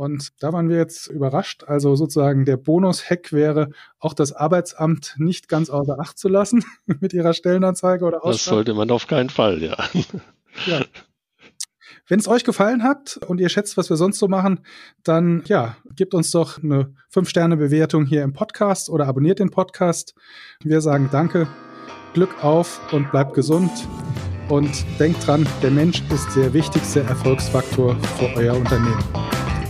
Und 0.00 0.30
da 0.42 0.54
waren 0.54 0.70
wir 0.70 0.78
jetzt 0.78 1.08
überrascht. 1.08 1.64
Also 1.66 1.94
sozusagen 1.94 2.46
der 2.46 2.56
Bonus-Hack 2.56 3.34
wäre, 3.34 3.68
auch 3.98 4.14
das 4.14 4.32
Arbeitsamt 4.32 5.14
nicht 5.18 5.46
ganz 5.46 5.68
außer 5.68 6.00
Acht 6.00 6.18
zu 6.18 6.30
lassen 6.30 6.64
mit 6.86 7.12
ihrer 7.12 7.34
Stellenanzeige 7.34 8.06
oder 8.06 8.24
Ausschreibung. 8.24 8.32
Das 8.32 8.44
sollte 8.44 8.72
man 8.72 8.90
auf 8.90 9.06
keinen 9.06 9.28
Fall, 9.28 9.62
ja. 9.62 9.76
Ja, 10.66 10.80
wenn 12.08 12.18
es 12.18 12.28
euch 12.28 12.44
gefallen 12.44 12.82
hat 12.82 13.20
und 13.28 13.42
ihr 13.42 13.50
schätzt, 13.50 13.76
was 13.76 13.90
wir 13.90 13.98
sonst 13.98 14.18
so 14.18 14.26
machen, 14.26 14.60
dann 15.04 15.42
ja, 15.44 15.76
gebt 15.94 16.14
uns 16.14 16.30
doch 16.30 16.62
eine 16.62 16.94
5-Sterne-Bewertung 17.12 18.06
hier 18.06 18.22
im 18.22 18.32
Podcast 18.32 18.88
oder 18.88 19.06
abonniert 19.06 19.38
den 19.38 19.50
Podcast. 19.50 20.14
Wir 20.62 20.80
sagen 20.80 21.10
Danke, 21.12 21.46
Glück 22.14 22.42
auf 22.42 22.80
und 22.94 23.10
bleibt 23.10 23.34
gesund. 23.34 23.70
Und 24.48 24.86
denkt 24.98 25.26
dran, 25.26 25.46
der 25.62 25.70
Mensch 25.70 26.02
ist 26.10 26.34
der 26.34 26.54
wichtigste 26.54 27.02
Erfolgsfaktor 27.02 27.96
für 28.18 28.34
euer 28.34 28.56
Unternehmen. 28.56 29.04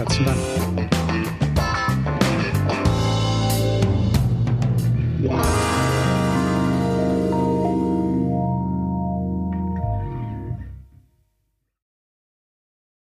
Herzlichen 0.01 0.25
Dank. 5.21 5.60